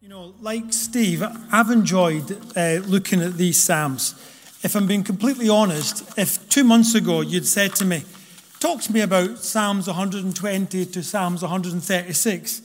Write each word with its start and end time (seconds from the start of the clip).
You 0.00 0.08
know, 0.08 0.32
like 0.40 0.72
Steve, 0.72 1.24
I've 1.50 1.70
enjoyed 1.70 2.30
uh, 2.56 2.74
looking 2.86 3.20
at 3.20 3.34
these 3.34 3.60
Psalms. 3.60 4.14
If 4.62 4.76
I'm 4.76 4.86
being 4.86 5.02
completely 5.02 5.48
honest, 5.48 6.16
if 6.16 6.48
two 6.48 6.62
months 6.62 6.94
ago 6.94 7.20
you'd 7.20 7.48
said 7.48 7.74
to 7.76 7.84
me, 7.84 8.04
talk 8.60 8.80
to 8.82 8.92
me 8.92 9.00
about 9.00 9.38
Psalms 9.38 9.88
120 9.88 10.86
to 10.86 11.02
Psalms 11.02 11.42
136, 11.42 12.62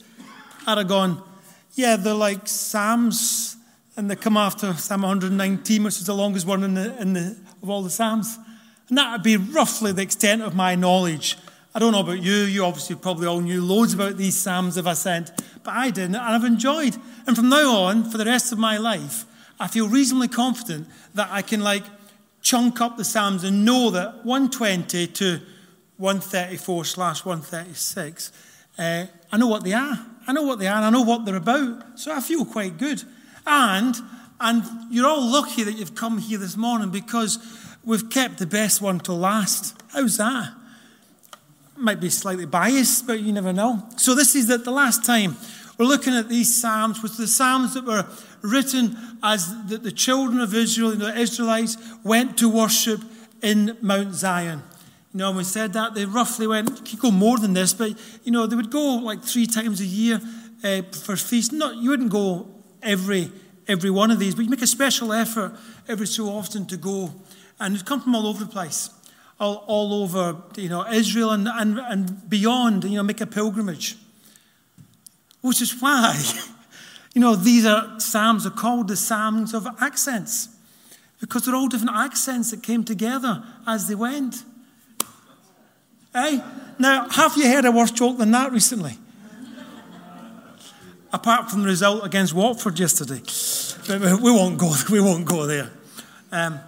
I'd 0.64 0.78
have 0.78 0.86
gone, 0.86 1.20
yeah, 1.74 1.96
they're 1.96 2.14
like 2.14 2.46
Psalms, 2.46 3.56
and 3.96 4.08
they 4.08 4.14
come 4.14 4.36
after 4.36 4.72
Psalm 4.74 5.02
119, 5.02 5.82
which 5.82 5.96
is 5.96 6.06
the 6.06 6.14
longest 6.14 6.46
one 6.46 6.62
in 6.62 6.74
the, 6.74 6.96
in 7.02 7.14
the, 7.14 7.36
of 7.64 7.68
all 7.68 7.82
the 7.82 7.90
Psalms. 7.90 8.38
And 8.88 8.96
that 8.96 9.10
would 9.10 9.24
be 9.24 9.36
roughly 9.36 9.90
the 9.90 10.02
extent 10.02 10.42
of 10.42 10.54
my 10.54 10.76
knowledge. 10.76 11.36
I 11.76 11.80
don't 11.80 11.90
know 11.90 12.00
about 12.00 12.22
you, 12.22 12.32
you 12.32 12.64
obviously 12.64 12.94
probably 12.94 13.26
all 13.26 13.40
knew 13.40 13.60
loads 13.60 13.94
about 13.94 14.16
these 14.16 14.36
Psalms 14.36 14.76
if 14.76 14.86
I 14.86 14.92
sent, 14.92 15.32
but 15.64 15.74
I 15.74 15.90
didn't, 15.90 16.14
and 16.14 16.24
I've 16.24 16.44
enjoyed. 16.44 16.96
And 17.26 17.34
from 17.34 17.48
now 17.48 17.74
on, 17.74 18.08
for 18.08 18.16
the 18.16 18.24
rest 18.24 18.52
of 18.52 18.58
my 18.58 18.76
life, 18.76 19.24
I 19.58 19.66
feel 19.66 19.88
reasonably 19.88 20.28
confident 20.28 20.86
that 21.14 21.28
I 21.32 21.42
can 21.42 21.60
like 21.60 21.82
chunk 22.42 22.80
up 22.80 22.96
the 22.96 23.04
Psalms 23.04 23.42
and 23.42 23.64
know 23.64 23.90
that 23.90 24.24
120 24.24 25.08
to 25.08 25.40
134 25.96 26.84
slash 26.84 27.24
136, 27.24 28.30
uh, 28.78 29.06
I 29.32 29.36
know 29.36 29.48
what 29.48 29.64
they 29.64 29.72
are. 29.72 30.06
I 30.28 30.32
know 30.32 30.42
what 30.42 30.60
they 30.60 30.68
are, 30.68 30.76
and 30.76 30.84
I 30.84 30.90
know 30.90 31.02
what 31.02 31.24
they're 31.24 31.34
about. 31.34 31.98
So 31.98 32.12
I 32.14 32.20
feel 32.20 32.44
quite 32.44 32.78
good. 32.78 33.02
And 33.46 33.96
and 34.40 34.62
you're 34.90 35.06
all 35.06 35.26
lucky 35.26 35.64
that 35.64 35.72
you've 35.72 35.94
come 35.94 36.18
here 36.18 36.38
this 36.38 36.56
morning 36.56 36.90
because 36.90 37.38
we've 37.84 38.10
kept 38.10 38.38
the 38.38 38.46
best 38.46 38.80
one 38.80 39.00
to 39.00 39.12
last. 39.12 39.80
How's 39.88 40.16
that? 40.18 40.52
Might 41.76 42.00
be 42.00 42.08
slightly 42.08 42.46
biased, 42.46 43.06
but 43.06 43.20
you 43.20 43.32
never 43.32 43.52
know. 43.52 43.88
So 43.96 44.14
this 44.14 44.34
is 44.34 44.46
the, 44.46 44.58
the 44.58 44.70
last 44.70 45.04
time 45.04 45.36
we're 45.76 45.86
looking 45.86 46.14
at 46.14 46.28
these 46.28 46.54
psalms, 46.54 47.02
which 47.02 47.16
the 47.16 47.26
psalms 47.26 47.74
that 47.74 47.84
were 47.84 48.06
written 48.42 48.96
as 49.22 49.66
the, 49.66 49.78
the 49.78 49.90
children 49.90 50.40
of 50.40 50.54
Israel, 50.54 50.92
you 50.92 50.98
know, 50.98 51.12
the 51.12 51.18
Israelites, 51.18 51.76
went 52.04 52.38
to 52.38 52.48
worship 52.48 53.00
in 53.42 53.76
Mount 53.80 54.14
Zion. 54.14 54.62
You 55.12 55.18
know, 55.18 55.30
when 55.30 55.38
we 55.38 55.44
said 55.44 55.72
that, 55.72 55.94
they 55.94 56.04
roughly 56.04 56.46
went, 56.46 56.70
you 56.70 56.96
could 56.96 57.00
go 57.00 57.10
more 57.10 57.38
than 57.38 57.54
this, 57.54 57.72
but, 57.72 57.92
you 58.22 58.30
know, 58.30 58.46
they 58.46 58.56
would 58.56 58.70
go 58.70 58.96
like 58.96 59.22
three 59.22 59.46
times 59.46 59.80
a 59.80 59.84
year 59.84 60.20
uh, 60.62 60.82
for 60.92 61.16
feast. 61.16 61.52
Not, 61.52 61.76
you 61.76 61.90
wouldn't 61.90 62.10
go 62.10 62.48
every, 62.82 63.32
every 63.66 63.90
one 63.90 64.10
of 64.10 64.18
these, 64.18 64.34
but 64.34 64.44
you 64.44 64.50
make 64.50 64.62
a 64.62 64.66
special 64.66 65.12
effort 65.12 65.54
every 65.88 66.06
so 66.06 66.26
often 66.26 66.66
to 66.66 66.76
go. 66.76 67.12
And 67.58 67.74
it'd 67.74 67.86
come 67.86 68.00
from 68.00 68.14
all 68.14 68.26
over 68.26 68.44
the 68.44 68.50
place, 68.50 68.90
all, 69.40 69.64
all 69.66 70.02
over, 70.02 70.36
you 70.56 70.68
know, 70.68 70.86
Israel 70.86 71.30
and, 71.30 71.48
and, 71.48 71.78
and 71.78 72.28
beyond, 72.28 72.84
you 72.84 72.96
know, 72.96 73.02
make 73.02 73.20
a 73.20 73.26
pilgrimage. 73.26 73.96
Which 75.40 75.60
is 75.60 75.80
why, 75.80 76.20
you 77.14 77.20
know, 77.20 77.34
these 77.34 77.66
are 77.66 77.98
psalms 78.00 78.46
are 78.46 78.50
called 78.50 78.88
the 78.88 78.96
psalms 78.96 79.54
of 79.54 79.66
accents, 79.80 80.48
because 81.20 81.44
they're 81.44 81.54
all 81.54 81.68
different 81.68 81.96
accents 81.96 82.50
that 82.50 82.62
came 82.62 82.84
together 82.84 83.42
as 83.66 83.88
they 83.88 83.94
went. 83.94 84.44
Hey? 86.12 86.42
Now, 86.78 87.08
have 87.08 87.36
you 87.36 87.48
heard 87.48 87.64
a 87.64 87.72
worse 87.72 87.90
joke 87.90 88.18
than 88.18 88.30
that 88.30 88.52
recently? 88.52 88.98
Apart 91.12 91.50
from 91.50 91.62
the 91.62 91.68
result 91.68 92.04
against 92.04 92.34
Watford 92.34 92.78
yesterday. 92.78 93.20
But 93.88 94.20
we 94.20 94.30
won't 94.30 94.58
go, 94.58 94.72
we 94.90 95.00
won't 95.00 95.24
go 95.24 95.46
there. 95.46 95.70
Um, 96.30 96.60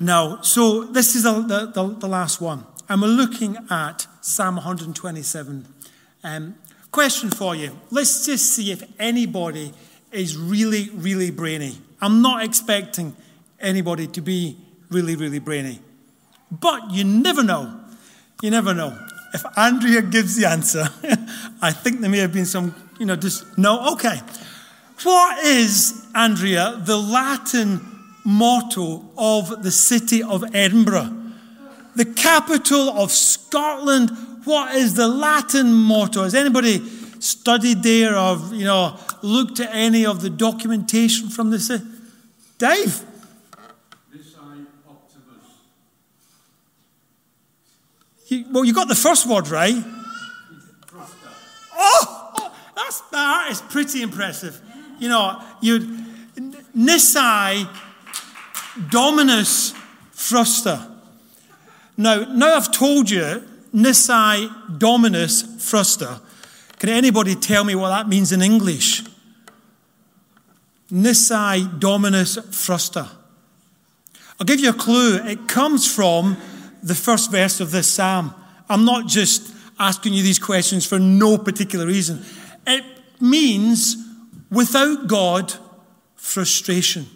no, 0.00 0.38
so 0.40 0.84
this 0.84 1.14
is 1.14 1.24
the, 1.24 1.70
the, 1.74 1.96
the, 1.98 2.08
last 2.08 2.40
one. 2.40 2.64
And 2.88 3.02
we're 3.02 3.08
looking 3.08 3.58
at 3.68 4.06
Psalm 4.22 4.56
127. 4.56 5.66
Um, 6.24 6.54
question 6.90 7.30
for 7.30 7.54
you. 7.54 7.78
Let's 7.90 8.24
just 8.24 8.46
see 8.54 8.72
if 8.72 8.82
anybody 8.98 9.74
is 10.10 10.38
really, 10.38 10.88
really 10.94 11.30
brainy. 11.30 11.76
I'm 12.00 12.22
not 12.22 12.42
expecting 12.42 13.14
anybody 13.60 14.06
to 14.06 14.22
be 14.22 14.56
really, 14.88 15.16
really 15.16 15.38
brainy. 15.38 15.80
But 16.50 16.90
you 16.90 17.04
never 17.04 17.44
know. 17.44 17.78
You 18.42 18.50
never 18.50 18.72
know. 18.72 18.98
If 19.34 19.44
Andrea 19.56 20.00
gives 20.00 20.34
the 20.36 20.48
answer, 20.48 20.88
I 21.62 21.72
think 21.72 22.00
there 22.00 22.10
may 22.10 22.18
have 22.18 22.32
been 22.32 22.46
some, 22.46 22.74
you 22.98 23.04
know, 23.04 23.16
just 23.16 23.58
no. 23.58 23.92
Okay. 23.92 24.18
What 25.02 25.44
is, 25.44 26.06
Andrea, 26.14 26.80
the 26.84 26.96
Latin 26.96 27.89
motto 28.24 29.04
of 29.16 29.62
the 29.62 29.70
city 29.70 30.22
of 30.22 30.44
Edinburgh? 30.54 31.16
The 31.96 32.04
capital 32.04 32.90
of 32.90 33.10
Scotland. 33.10 34.10
What 34.44 34.74
is 34.74 34.94
the 34.94 35.08
Latin 35.08 35.72
motto? 35.72 36.22
Has 36.22 36.34
anybody 36.34 36.78
studied 37.20 37.82
there 37.82 38.16
or, 38.16 38.38
you 38.52 38.64
know, 38.64 38.98
looked 39.22 39.60
at 39.60 39.70
any 39.72 40.06
of 40.06 40.22
the 40.22 40.30
documentation 40.30 41.28
from 41.28 41.50
city? 41.58 41.84
Dave? 42.58 43.04
You, 48.30 48.44
well, 48.52 48.64
you 48.64 48.72
got 48.72 48.86
the 48.86 48.94
first 48.94 49.26
word 49.26 49.48
right. 49.48 49.74
Oh, 51.76 52.52
that's, 52.76 53.00
that 53.10 53.48
is 53.50 53.60
pretty 53.60 54.02
impressive. 54.02 54.60
You 55.00 55.08
know, 55.08 55.42
you 55.60 55.98
Nisi 56.72 57.66
Dominus 58.88 59.72
Frustra. 60.12 60.86
Now, 61.96 62.24
now 62.32 62.54
I've 62.54 62.72
told 62.72 63.10
you 63.10 63.42
Nisi 63.72 64.50
Dominus 64.78 65.42
Frustra. 65.70 66.20
Can 66.78 66.88
anybody 66.88 67.34
tell 67.34 67.64
me 67.64 67.74
what 67.74 67.90
that 67.90 68.08
means 68.08 68.32
in 68.32 68.40
English? 68.40 69.04
Nisi 70.90 71.66
Dominus 71.78 72.38
Frustra. 72.50 73.10
I'll 74.38 74.46
give 74.46 74.60
you 74.60 74.70
a 74.70 74.74
clue. 74.74 75.16
It 75.24 75.46
comes 75.46 75.92
from 75.92 76.36
the 76.82 76.94
first 76.94 77.30
verse 77.30 77.60
of 77.60 77.70
this 77.70 77.90
psalm. 77.90 78.34
I'm 78.68 78.84
not 78.84 79.06
just 79.06 79.54
asking 79.78 80.14
you 80.14 80.22
these 80.22 80.38
questions 80.38 80.86
for 80.86 80.98
no 80.98 81.36
particular 81.36 81.86
reason. 81.86 82.24
It 82.66 82.84
means 83.20 83.96
without 84.50 85.06
God, 85.06 85.52
frustration. 86.16 87.06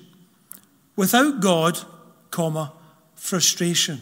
Without 0.96 1.40
God, 1.40 1.78
comma, 2.30 2.72
frustration. 3.14 4.00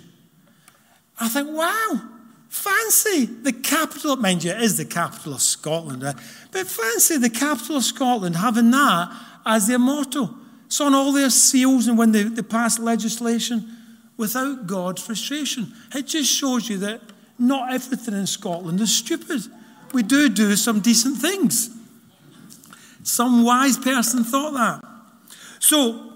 I 1.18 1.28
think, 1.28 1.48
wow, 1.50 2.00
fancy 2.48 3.26
the 3.26 3.52
capital, 3.52 4.16
mind 4.16 4.44
you, 4.44 4.50
it 4.52 4.60
is 4.60 4.76
the 4.76 4.84
capital 4.84 5.34
of 5.34 5.42
Scotland, 5.42 6.02
right? 6.02 6.16
but 6.50 6.66
fancy 6.66 7.16
the 7.16 7.30
capital 7.30 7.76
of 7.76 7.84
Scotland 7.84 8.36
having 8.36 8.70
that 8.70 9.12
as 9.46 9.66
their 9.66 9.78
motto. 9.78 10.34
It's 10.66 10.80
on 10.80 10.94
all 10.94 11.12
their 11.12 11.30
seals 11.30 11.86
and 11.86 11.98
when 11.98 12.12
they, 12.12 12.22
they 12.24 12.42
pass 12.42 12.78
legislation 12.78 13.76
without 14.16 14.66
God, 14.66 15.00
frustration. 15.00 15.72
It 15.94 16.06
just 16.06 16.30
shows 16.32 16.68
you 16.68 16.78
that 16.78 17.00
not 17.38 17.72
everything 17.72 18.14
in 18.14 18.26
Scotland 18.26 18.80
is 18.80 18.94
stupid. 18.94 19.42
We 19.92 20.02
do 20.02 20.28
do 20.28 20.56
some 20.56 20.80
decent 20.80 21.18
things. 21.18 21.70
Some 23.02 23.44
wise 23.44 23.76
person 23.76 24.24
thought 24.24 24.54
that. 24.54 24.88
So, 25.58 26.11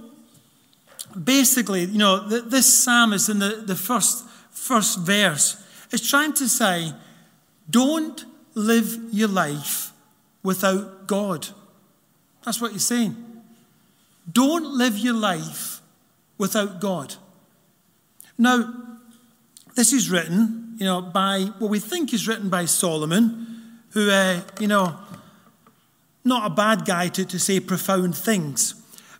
basically, 1.24 1.84
you 1.84 1.98
know, 1.98 2.28
this 2.28 2.82
psalmist 2.82 3.28
in 3.28 3.38
the, 3.38 3.62
the 3.64 3.76
first, 3.76 4.28
first 4.50 4.98
verse 5.00 5.62
is 5.90 6.08
trying 6.08 6.32
to 6.34 6.48
say, 6.48 6.92
don't 7.68 8.24
live 8.54 8.98
your 9.12 9.28
life 9.28 9.92
without 10.42 11.06
God. 11.06 11.48
That's 12.44 12.60
what 12.60 12.72
he's 12.72 12.86
saying. 12.86 13.16
Don't 14.30 14.76
live 14.76 14.98
your 14.98 15.14
life 15.14 15.80
without 16.38 16.80
God. 16.80 17.14
Now, 18.38 18.74
this 19.74 19.92
is 19.92 20.10
written, 20.10 20.74
you 20.78 20.86
know, 20.86 21.00
by 21.02 21.50
what 21.58 21.70
we 21.70 21.78
think 21.78 22.12
is 22.12 22.26
written 22.28 22.48
by 22.48 22.64
Solomon, 22.64 23.46
who, 23.90 24.10
uh, 24.10 24.40
you 24.60 24.68
know, 24.68 24.96
not 26.24 26.50
a 26.50 26.54
bad 26.54 26.84
guy 26.84 27.08
to, 27.08 27.24
to 27.24 27.38
say 27.38 27.60
profound 27.60 28.16
things. 28.16 28.74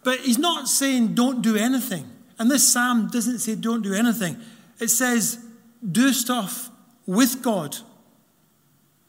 But 0.06 0.20
he's 0.20 0.38
not 0.38 0.68
saying 0.68 1.16
don't 1.16 1.42
do 1.42 1.56
anything. 1.56 2.08
And 2.38 2.48
this 2.48 2.72
psalm 2.72 3.08
doesn't 3.08 3.40
say 3.40 3.56
don't 3.56 3.82
do 3.82 3.92
anything. 3.92 4.36
It 4.78 4.86
says 4.86 5.44
do 5.90 6.12
stuff 6.12 6.70
with 7.06 7.42
God. 7.42 7.76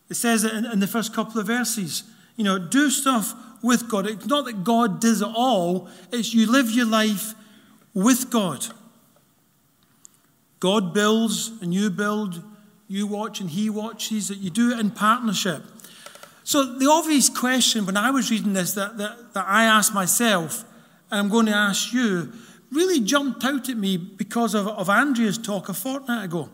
It 0.09 0.15
says 0.15 0.43
it 0.43 0.53
in, 0.53 0.65
in 0.65 0.79
the 0.79 0.87
first 0.87 1.13
couple 1.13 1.39
of 1.39 1.45
verses. 1.45 2.01
You 2.35 2.45
know, 2.45 2.57
do 2.57 2.89
stuff 2.89 3.35
with 3.61 3.87
God. 3.87 4.07
It's 4.07 4.25
not 4.25 4.45
that 4.45 4.63
God 4.63 4.99
does 4.99 5.21
it 5.21 5.27
all, 5.27 5.87
it's 6.11 6.33
you 6.33 6.51
live 6.51 6.71
your 6.71 6.87
life 6.87 7.35
with 7.93 8.31
God. 8.31 8.65
God 10.59 10.95
builds 10.95 11.51
and 11.61 11.75
you 11.75 11.91
build, 11.91 12.41
you 12.87 13.05
watch 13.05 13.39
and 13.39 13.51
He 13.51 13.69
watches, 13.69 14.29
that 14.29 14.39
you 14.39 14.49
do 14.49 14.71
it 14.71 14.79
in 14.79 14.89
partnership. 14.89 15.61
So, 16.43 16.79
the 16.79 16.89
obvious 16.89 17.29
question 17.29 17.85
when 17.85 17.97
I 17.97 18.09
was 18.09 18.31
reading 18.31 18.53
this 18.53 18.73
that, 18.73 18.97
that, 18.97 19.35
that 19.35 19.45
I 19.47 19.65
asked 19.65 19.93
myself, 19.93 20.63
and 21.11 21.19
I'm 21.19 21.29
going 21.29 21.45
to 21.47 21.55
ask 21.55 21.93
you, 21.93 22.31
really 22.71 22.99
jumped 22.99 23.43
out 23.45 23.69
at 23.69 23.77
me 23.77 23.97
because 23.97 24.53
of, 24.53 24.67
of 24.67 24.89
Andrea's 24.89 25.37
talk 25.37 25.69
a 25.69 25.73
fortnight 25.73 26.25
ago. 26.25 26.49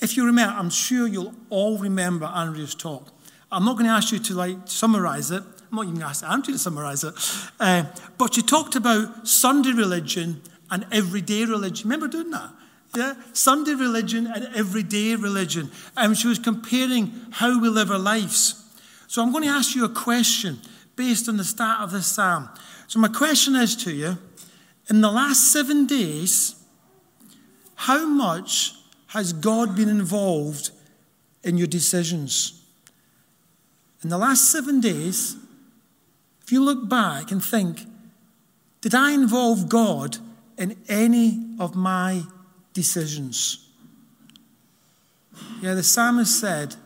If 0.00 0.16
you 0.16 0.26
remember, 0.26 0.54
I'm 0.54 0.70
sure 0.70 1.06
you'll 1.06 1.34
all 1.50 1.78
remember 1.78 2.26
Andrea's 2.26 2.74
talk. 2.74 3.12
I'm 3.50 3.64
not 3.64 3.74
going 3.74 3.86
to 3.86 3.92
ask 3.92 4.12
you 4.12 4.18
to 4.18 4.34
like 4.34 4.56
summarize 4.66 5.30
it. 5.30 5.42
I'm 5.42 5.76
not 5.76 5.82
even 5.82 5.94
going 5.94 6.02
to 6.02 6.08
ask 6.08 6.24
Andrew 6.24 6.52
to 6.52 6.58
summarise 6.58 7.04
it. 7.04 7.14
Uh, 7.58 7.84
but 8.18 8.34
she 8.34 8.42
talked 8.42 8.76
about 8.76 9.26
Sunday 9.26 9.72
religion 9.72 10.42
and 10.70 10.86
everyday 10.92 11.44
religion. 11.44 11.88
Remember 11.88 12.08
doing 12.08 12.30
that? 12.30 12.50
Yeah? 12.96 13.14
Sunday 13.32 13.74
religion 13.74 14.26
and 14.26 14.48
everyday 14.54 15.14
religion. 15.16 15.70
And 15.96 16.16
she 16.16 16.28
was 16.28 16.38
comparing 16.38 17.12
how 17.30 17.60
we 17.60 17.68
live 17.68 17.90
our 17.90 17.98
lives. 17.98 18.60
So 19.06 19.22
I'm 19.22 19.32
going 19.32 19.44
to 19.44 19.50
ask 19.50 19.74
you 19.74 19.84
a 19.84 19.88
question 19.88 20.58
based 20.96 21.28
on 21.28 21.36
the 21.36 21.44
start 21.44 21.80
of 21.80 21.92
this 21.92 22.06
psalm. 22.06 22.48
So 22.86 22.98
my 22.98 23.08
question 23.08 23.56
is 23.56 23.74
to 23.76 23.92
you 23.92 24.18
in 24.88 25.00
the 25.00 25.10
last 25.10 25.52
seven 25.52 25.86
days, 25.86 26.56
how 27.74 28.06
much 28.06 28.74
has 29.08 29.32
God 29.32 29.74
been 29.76 29.88
involved 29.88 30.70
in 31.42 31.56
your 31.56 31.66
decisions? 31.66 32.62
In 34.02 34.10
the 34.10 34.18
last 34.18 34.50
seven 34.50 34.80
days, 34.80 35.36
if 36.42 36.52
you 36.52 36.62
look 36.62 36.88
back 36.88 37.30
and 37.30 37.42
think, 37.42 37.86
did 38.82 38.94
I 38.94 39.12
involve 39.12 39.68
God 39.68 40.18
in 40.58 40.76
any 40.88 41.56
of 41.58 41.74
my 41.74 42.22
decisions? 42.74 43.66
Yeah, 45.62 45.74
the 45.74 45.82
psalmist 45.82 46.38
said, 46.38 46.76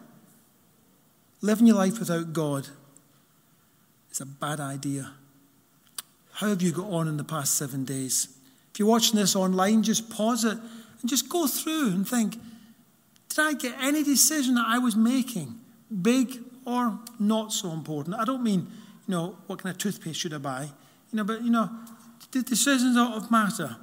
living 1.40 1.66
your 1.66 1.76
life 1.76 1.98
without 1.98 2.32
God 2.32 2.68
is 4.12 4.20
a 4.20 4.26
bad 4.26 4.60
idea. 4.60 5.12
How 6.38 6.46
have 6.50 6.62
you 6.62 6.70
got 6.70 6.88
on 6.88 7.08
in 7.08 7.16
the 7.16 7.24
past 7.24 7.56
seven 7.56 7.84
days? 7.84 8.28
If 8.72 8.78
you're 8.78 8.86
watching 8.86 9.16
this 9.16 9.34
online, 9.34 9.82
just 9.82 10.08
pause 10.08 10.44
it 10.44 10.56
and 11.00 11.10
just 11.10 11.28
go 11.28 11.48
through 11.48 11.88
and 11.88 12.08
think 12.08 12.36
did 13.28 13.40
I 13.40 13.54
get 13.54 13.74
any 13.80 14.04
decision 14.04 14.54
that 14.54 14.64
I 14.64 14.78
was 14.78 14.94
making, 14.94 15.58
big 16.00 16.38
or 16.64 16.96
not 17.18 17.52
so 17.52 17.72
important? 17.72 18.14
I 18.14 18.24
don't 18.24 18.44
mean, 18.44 18.68
you 19.08 19.14
know, 19.14 19.36
what 19.48 19.60
kind 19.60 19.74
of 19.74 19.78
toothpaste 19.78 20.20
should 20.20 20.32
I 20.32 20.38
buy? 20.38 20.68
You 21.10 21.16
know, 21.16 21.24
but, 21.24 21.42
you 21.42 21.50
know, 21.50 21.70
the 22.30 22.42
decisions 22.42 22.96
of 22.96 23.32
matter. 23.32 23.76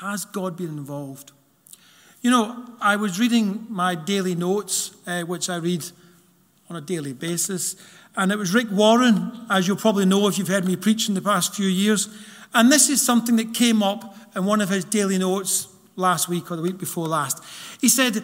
Has 0.00 0.24
God 0.24 0.56
been 0.56 0.68
involved? 0.78 1.32
You 2.22 2.30
know, 2.30 2.64
I 2.80 2.96
was 2.96 3.20
reading 3.20 3.66
my 3.68 3.96
daily 3.96 4.34
notes, 4.34 4.92
uh, 5.06 5.24
which 5.24 5.50
I 5.50 5.56
read 5.56 5.84
on 6.68 6.76
a 6.76 6.80
daily 6.80 7.12
basis, 7.12 7.76
and 8.16 8.30
it 8.30 8.38
was 8.38 8.52
Rick 8.52 8.68
Warren, 8.70 9.32
as 9.48 9.66
you'll 9.66 9.76
probably 9.76 10.04
know 10.04 10.28
if 10.28 10.36
you've 10.38 10.48
heard 10.48 10.64
me 10.64 10.76
preach 10.76 11.08
in 11.08 11.14
the 11.14 11.22
past 11.22 11.54
few 11.54 11.66
years. 11.66 12.08
And 12.54 12.70
this 12.70 12.90
is 12.90 13.00
something 13.00 13.36
that 13.36 13.54
came 13.54 13.82
up 13.82 14.14
in 14.36 14.44
one 14.44 14.60
of 14.60 14.68
his 14.68 14.84
daily 14.84 15.18
notes 15.18 15.68
last 15.96 16.28
week 16.28 16.50
or 16.50 16.56
the 16.56 16.62
week 16.62 16.78
before 16.78 17.08
last. 17.08 17.42
He 17.80 17.88
said 17.88 18.22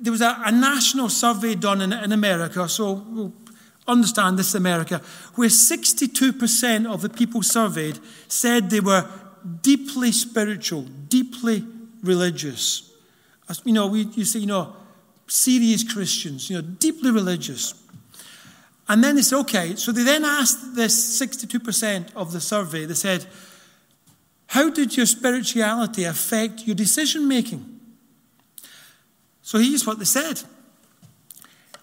there 0.00 0.12
was 0.12 0.22
a, 0.22 0.40
a 0.44 0.52
national 0.52 1.10
survey 1.10 1.54
done 1.54 1.82
in, 1.82 1.92
in 1.92 2.12
America, 2.12 2.68
so 2.68 3.04
we'll 3.08 3.32
understand 3.86 4.38
this 4.38 4.54
America, 4.54 5.02
where 5.34 5.48
62% 5.48 6.86
of 6.86 7.02
the 7.02 7.08
people 7.08 7.42
surveyed 7.42 7.98
said 8.28 8.70
they 8.70 8.80
were 8.80 9.06
deeply 9.62 10.12
spiritual, 10.12 10.82
deeply 10.82 11.64
religious. 12.02 12.92
You 13.64 13.72
know, 13.72 13.86
we, 13.86 14.02
you 14.02 14.24
see, 14.24 14.40
you 14.40 14.46
know, 14.46 14.76
serious 15.28 15.84
Christians, 15.84 16.50
you 16.50 16.56
know, 16.56 16.62
deeply 16.62 17.10
religious. 17.10 17.74
And 18.88 19.04
then 19.04 19.16
they 19.16 19.22
said, 19.22 19.38
okay, 19.40 19.76
so 19.76 19.92
they 19.92 20.02
then 20.02 20.24
asked 20.24 20.74
this 20.74 21.20
62% 21.20 22.14
of 22.16 22.32
the 22.32 22.40
survey, 22.40 22.86
they 22.86 22.94
said, 22.94 23.26
how 24.48 24.70
did 24.70 24.96
your 24.96 25.04
spirituality 25.04 26.04
affect 26.04 26.66
your 26.66 26.74
decision 26.74 27.28
making? 27.28 27.80
So 29.42 29.58
here's 29.58 29.86
what 29.86 29.98
they 29.98 30.04
said 30.04 30.42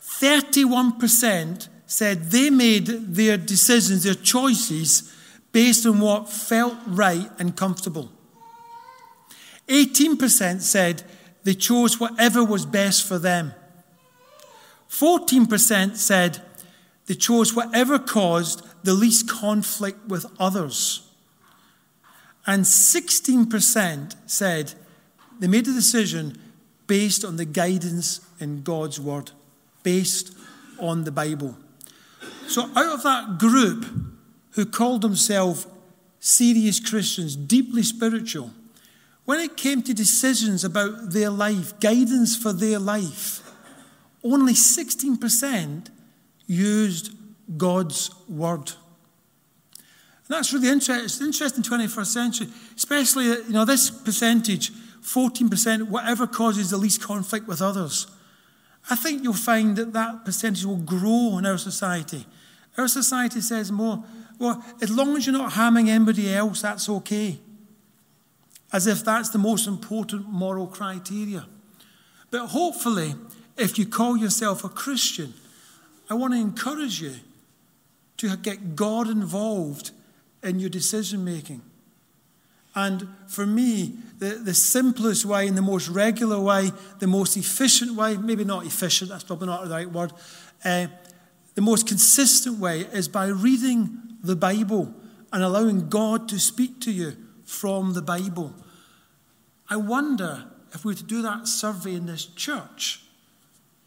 31% 0.02 1.68
said 1.86 2.32
they 2.32 2.50
made 2.50 2.88
their 2.88 3.38
decisions, 3.38 4.04
their 4.04 4.16
choices, 4.16 5.14
based 5.52 5.86
on 5.86 6.00
what 6.00 6.30
felt 6.30 6.76
right 6.88 7.30
and 7.38 7.56
comfortable. 7.56 8.12
18% 9.68 10.62
said 10.62 11.04
they 11.46 11.54
chose 11.54 12.00
whatever 12.00 12.44
was 12.44 12.66
best 12.66 13.08
for 13.08 13.20
them. 13.20 13.54
14% 14.90 15.96
said 15.96 16.42
they 17.06 17.14
chose 17.14 17.54
whatever 17.54 18.00
caused 18.00 18.64
the 18.84 18.96
least 18.96 19.30
conflict 19.30 20.08
with 20.08 20.26
others. 20.40 21.08
And 22.48 22.64
16% 22.66 24.16
said 24.26 24.74
they 25.40 25.48
made 25.48 25.68
a 25.68 25.74
decision 25.74 26.40
based 26.88 27.24
on 27.24 27.38
the 27.38 27.46
guidance 27.46 28.22
in 28.40 28.64
God's 28.64 29.00
Word, 29.00 29.32
based 29.84 30.36
on 30.80 31.04
the 31.04 31.12
Bible. 31.12 31.58
So, 32.48 32.64
out 32.76 32.94
of 32.94 33.04
that 33.04 33.38
group 33.38 33.86
who 34.52 34.66
called 34.66 35.02
themselves 35.02 35.68
serious 36.20 36.80
Christians, 36.80 37.36
deeply 37.36 37.84
spiritual, 37.84 38.52
when 39.26 39.40
it 39.40 39.58
came 39.58 39.82
to 39.84 39.94
decisions 39.94 40.64
about 40.64 41.12
their 41.12 41.30
life, 41.30 41.80
guidance 41.80 42.36
for 42.38 42.54
their 42.54 42.80
life, 42.80 43.42
only 44.24 44.54
16% 44.54 45.90
used 46.48 47.12
God's 47.58 48.12
Word. 48.28 48.72
And 50.28 50.36
that's 50.38 50.54
really 50.54 50.70
interesting. 50.70 51.28
Interesting 51.28 51.64
21st 51.64 52.06
century, 52.06 52.48
especially, 52.76 53.26
you 53.26 53.50
know, 53.50 53.66
this 53.66 53.92
percentage, 53.92 54.72
14%, 55.02 55.90
whatever 55.90 56.26
causes 56.26 56.72
the 56.72 56.78
least 56.78 57.02
conflict 57.02 57.48
with 57.48 57.62
others. 57.62 58.08
I 58.90 58.96
think 58.96 59.24
you'll 59.24 59.34
find 59.34 59.76
that 59.78 59.94
that 59.94 60.26
percentage 60.26 60.66
will 60.66 60.78
grow 60.78 61.38
in 61.38 61.46
our 61.46 61.58
society. 61.58 62.26
Our 62.78 62.88
society 62.88 63.42
says 63.42 63.72
more, 63.72 64.04
well, 64.40 64.64
as 64.82 64.92
long 64.92 65.16
as 65.16 65.26
you're 65.26 65.34
not 65.34 65.54
harming 65.54 65.90
anybody 65.90 66.34
else, 66.34 66.62
that's 66.62 66.90
okay. 66.90 67.40
As 68.76 68.88
if 68.88 69.06
that's 69.06 69.30
the 69.30 69.38
most 69.38 69.68
important 69.68 70.28
moral 70.28 70.68
criteria. 70.68 71.46
But 72.30 72.48
hopefully, 72.48 73.16
if 73.56 73.80
you 73.80 73.86
call 73.86 74.18
yourself 74.18 74.66
a 74.66 74.70
Christian, 74.70 75.34
I 76.10 76.14
want 76.16 76.34
to 76.34 76.40
encourage 76.42 77.02
you 77.02 77.14
to 78.18 78.36
get 78.36 78.76
God 78.76 79.10
involved 79.10 79.92
in 80.44 80.60
your 80.60 80.70
decision 80.70 81.24
making. 81.24 81.62
And 82.76 83.08
for 83.28 83.46
me, 83.46 83.94
the, 84.20 84.42
the 84.44 84.54
simplest 84.54 85.24
way 85.24 85.48
and 85.48 85.58
the 85.58 85.62
most 85.62 85.88
regular 85.88 86.42
way, 86.42 86.74
the 87.00 87.08
most 87.08 87.38
efficient 87.38 87.96
way, 87.96 88.18
maybe 88.18 88.44
not 88.44 88.66
efficient, 88.66 89.10
that's 89.10 89.24
probably 89.24 89.48
not 89.48 89.64
the 89.64 89.70
right 89.70 89.90
word, 89.90 90.12
uh, 90.66 90.88
the 91.54 91.62
most 91.62 91.88
consistent 91.88 92.60
way 92.60 92.82
is 92.82 93.08
by 93.08 93.28
reading 93.28 94.18
the 94.22 94.36
Bible 94.36 94.94
and 95.32 95.44
allowing 95.44 95.88
God 95.88 96.28
to 96.28 96.40
speak 96.40 96.82
to 96.82 96.92
you 96.92 97.16
from 97.46 97.94
the 97.94 98.02
Bible. 98.02 98.54
I 99.70 99.78
wonder 99.78 100.46
if 100.74 100.86
we 100.86 100.92
were 100.92 100.98
to 100.98 101.04
do 101.04 101.22
that 101.22 101.48
survey 101.48 101.96
in 101.96 102.06
this 102.06 102.26
church, 102.26 103.02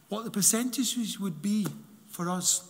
what 0.09 0.25
the 0.25 0.31
percentages 0.31 1.21
would 1.21 1.43
be 1.43 1.67
for 2.09 2.29
us. 2.31 2.69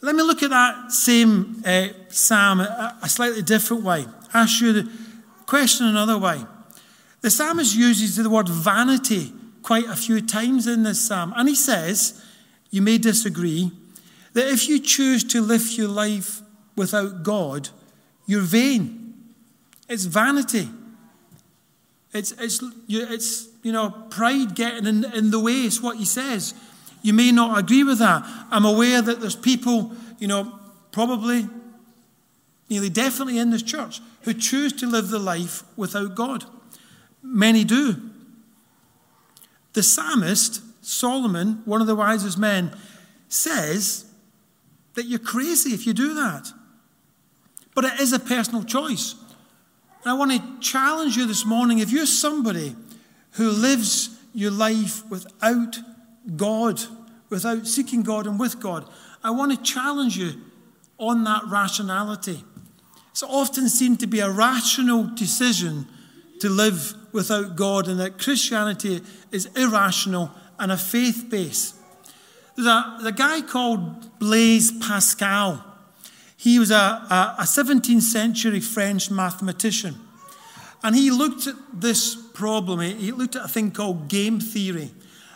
Let 0.00 0.14
me 0.14 0.22
look 0.22 0.42
at 0.42 0.50
that 0.50 0.92
same 0.92 1.62
uh, 1.66 1.88
psalm 2.08 2.60
a, 2.60 3.08
slightly 3.08 3.42
different 3.42 3.82
way. 3.82 4.06
Ask 4.32 4.60
you 4.60 4.72
the 4.72 4.90
question 5.46 5.86
another 5.86 6.18
way. 6.18 6.40
The 7.20 7.30
psalmist 7.30 7.76
uses 7.76 8.16
the 8.16 8.30
word 8.30 8.48
vanity 8.48 9.32
quite 9.62 9.86
a 9.86 9.96
few 9.96 10.20
times 10.20 10.66
in 10.66 10.84
this 10.84 11.06
psalm, 11.06 11.34
and 11.36 11.48
he 11.48 11.54
says, 11.54 12.24
you 12.70 12.80
may 12.80 12.98
disagree, 12.98 13.72
that 14.34 14.48
if 14.48 14.68
you 14.68 14.78
choose 14.78 15.24
to 15.24 15.40
live 15.40 15.68
your 15.72 15.88
life 15.88 16.42
without 16.76 17.22
God, 17.22 17.70
you're 18.26 18.40
vain. 18.40 19.14
It's 19.88 20.04
vanity. 20.04 20.68
It's, 22.12 22.32
it's, 22.32 22.62
it's 22.88 23.48
you 23.62 23.72
know, 23.72 23.90
pride 24.10 24.54
getting 24.54 24.86
in, 24.86 25.04
in 25.12 25.30
the 25.30 25.38
way, 25.38 25.64
is 25.64 25.82
what 25.82 25.96
he 25.96 26.04
says. 26.04 26.54
You 27.02 27.12
may 27.12 27.32
not 27.32 27.58
agree 27.58 27.84
with 27.84 27.98
that. 27.98 28.22
I'm 28.50 28.64
aware 28.64 29.02
that 29.02 29.20
there's 29.20 29.36
people, 29.36 29.92
you 30.18 30.26
know, 30.26 30.58
probably 30.90 31.46
nearly 32.68 32.90
definitely 32.90 33.38
in 33.38 33.50
this 33.50 33.62
church 33.62 34.00
who 34.22 34.34
choose 34.34 34.72
to 34.74 34.86
live 34.86 35.08
the 35.08 35.18
life 35.18 35.62
without 35.76 36.14
God. 36.14 36.44
Many 37.22 37.64
do. 37.64 37.96
The 39.74 39.82
psalmist, 39.82 40.62
Solomon, 40.84 41.62
one 41.64 41.80
of 41.80 41.86
the 41.86 41.94
wisest 41.94 42.38
men, 42.38 42.76
says 43.28 44.06
that 44.94 45.06
you're 45.06 45.18
crazy 45.18 45.70
if 45.70 45.86
you 45.86 45.92
do 45.92 46.14
that. 46.14 46.50
But 47.74 47.84
it 47.84 48.00
is 48.00 48.12
a 48.12 48.18
personal 48.18 48.64
choice. 48.64 49.14
And 50.08 50.14
I 50.14 50.18
want 50.18 50.32
to 50.32 50.60
challenge 50.66 51.18
you 51.18 51.26
this 51.26 51.44
morning 51.44 51.80
if 51.80 51.90
you're 51.90 52.06
somebody 52.06 52.74
who 53.32 53.50
lives 53.50 54.18
your 54.32 54.50
life 54.50 55.04
without 55.10 55.76
God, 56.34 56.80
without 57.28 57.66
seeking 57.66 58.04
God 58.04 58.26
and 58.26 58.40
with 58.40 58.58
God. 58.58 58.88
I 59.22 59.32
want 59.32 59.52
to 59.52 59.62
challenge 59.62 60.16
you 60.16 60.32
on 60.96 61.24
that 61.24 61.42
rationality. 61.48 62.42
It's 63.10 63.22
often 63.22 63.68
seen 63.68 63.98
to 63.98 64.06
be 64.06 64.20
a 64.20 64.30
rational 64.30 65.10
decision 65.14 65.86
to 66.40 66.48
live 66.48 66.94
without 67.12 67.54
God, 67.56 67.86
and 67.86 68.00
that 68.00 68.18
Christianity 68.18 69.02
is 69.30 69.44
irrational 69.56 70.30
and 70.58 70.72
a 70.72 70.78
faith 70.78 71.26
base. 71.28 71.74
There's 72.56 72.66
a, 72.66 72.96
there's 72.96 73.08
a 73.08 73.12
guy 73.12 73.42
called 73.42 74.18
Blaise 74.18 74.72
Pascal. 74.72 75.62
He 76.40 76.60
was 76.60 76.70
a, 76.70 76.76
a, 76.76 77.36
a 77.40 77.42
17th 77.42 78.00
century 78.00 78.60
French 78.60 79.10
mathematician. 79.10 79.96
And 80.84 80.94
he 80.94 81.10
looked 81.10 81.48
at 81.48 81.56
this 81.74 82.14
problem, 82.14 82.78
he 82.78 83.10
looked 83.10 83.34
at 83.34 83.44
a 83.44 83.48
thing 83.48 83.72
called 83.72 84.06
game 84.06 84.38
theory. 84.38 84.92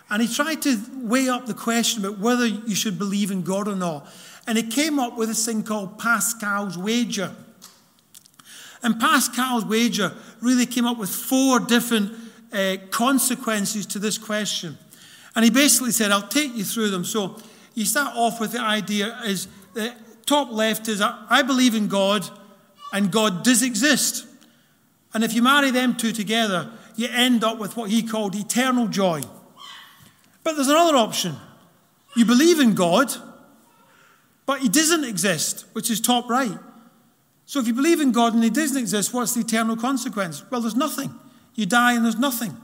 And 0.09 0.23
he 0.23 0.33
tried 0.33 0.63
to 0.63 0.81
weigh 0.95 1.29
up 1.29 1.47
the 1.47 1.55
question 1.55 2.05
about 2.05 2.21
whether 2.21 2.47
you 2.47 2.77
should 2.77 3.01
believe 3.01 3.33
in 3.33 3.43
God 3.43 3.67
or 3.67 3.75
not. 3.75 4.09
And 4.47 4.57
he 4.57 4.63
came 4.63 5.01
up 5.01 5.17
with 5.17 5.29
this 5.29 5.45
thing 5.45 5.65
called 5.65 5.99
Pascal's 5.99 6.79
wager. 6.79 7.35
And 8.85 9.01
Pascal's 9.01 9.65
wager 9.65 10.13
really 10.41 10.67
came 10.67 10.87
up 10.87 10.99
with 10.99 11.11
four 11.11 11.59
different 11.59 12.13
uh, 12.53 12.77
consequences 12.91 13.87
to 13.87 13.99
this 13.99 14.19
question. 14.19 14.79
And 15.35 15.45
he 15.45 15.51
basically 15.51 15.91
said, 15.91 16.13
I'll 16.13 16.29
take 16.29 16.55
you 16.55 16.63
through 16.63 16.91
them. 16.91 17.05
So 17.05 17.41
you 17.75 17.87
start 17.87 18.15
off 18.15 18.39
with 18.39 18.53
the 18.53 18.61
idea 18.61 19.19
is 19.25 19.49
the 19.75 19.93
top 20.27 20.51
left 20.51 20.89
is 20.89 21.01
I 21.01 21.43
believe 21.43 21.75
in 21.75 21.89
God 21.89 22.29
and 22.93 23.11
God 23.11 23.43
does 23.43 23.63
exist. 23.63 24.27
And 25.15 25.25
if 25.25 25.35
you 25.35 25.43
marry 25.43 25.71
them 25.71 25.97
two 25.97 26.13
together, 26.13 26.71
you 26.97 27.09
end 27.11 27.45
up 27.45 27.59
with 27.59 27.77
what 27.77 27.91
he 27.91 28.03
called 28.03 28.35
eternal 28.35 28.87
joy. 28.87 29.23
But 30.45 30.55
there's 30.55 30.69
another 30.69 30.97
option. 30.97 31.37
You 32.17 32.25
believe 32.25 32.61
in 32.61 32.75
God, 32.75 33.13
but 34.45 34.61
he 34.61 34.69
doesn't 34.69 35.05
exist, 35.05 35.65
which 35.73 35.91
is 35.91 36.01
top 36.01 36.29
right. 36.29 36.59
So 37.47 37.61
if 37.61 37.67
you 37.67 37.75
believe 37.75 38.01
in 38.01 38.13
God 38.13 38.35
and 38.35 38.43
he 38.43 38.51
doesn't 38.51 38.77
exist, 38.77 39.13
what's 39.13 39.35
the 39.35 39.41
eternal 39.41 39.77
consequence? 39.77 40.43
Well, 40.51 40.61
there's 40.61 40.77
nothing. 40.77 41.15
You 41.55 41.67
die 41.67 41.95
and 41.95 42.05
there's 42.05 42.19
nothing. 42.19 42.57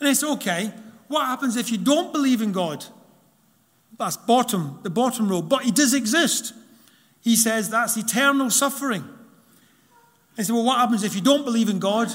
And 0.00 0.08
it's 0.08 0.24
okay. 0.24 0.72
What 1.08 1.26
happens 1.26 1.56
if 1.56 1.70
you 1.70 1.78
don't 1.78 2.12
believe 2.12 2.42
in 2.42 2.52
God? 2.52 2.84
That's 3.98 4.16
bottom, 4.16 4.80
the 4.82 4.90
bottom 4.90 5.28
row. 5.28 5.42
But 5.42 5.62
he 5.62 5.70
does 5.70 5.94
exist. 5.94 6.52
He 7.20 7.36
says 7.36 7.70
that's 7.70 7.96
eternal 7.96 8.50
suffering. 8.50 9.04
I 10.36 10.42
said, 10.42 10.52
well, 10.52 10.64
what 10.64 10.78
happens 10.78 11.04
if 11.04 11.14
you 11.14 11.20
don't 11.20 11.44
believe 11.44 11.68
in 11.68 11.78
God 11.78 12.12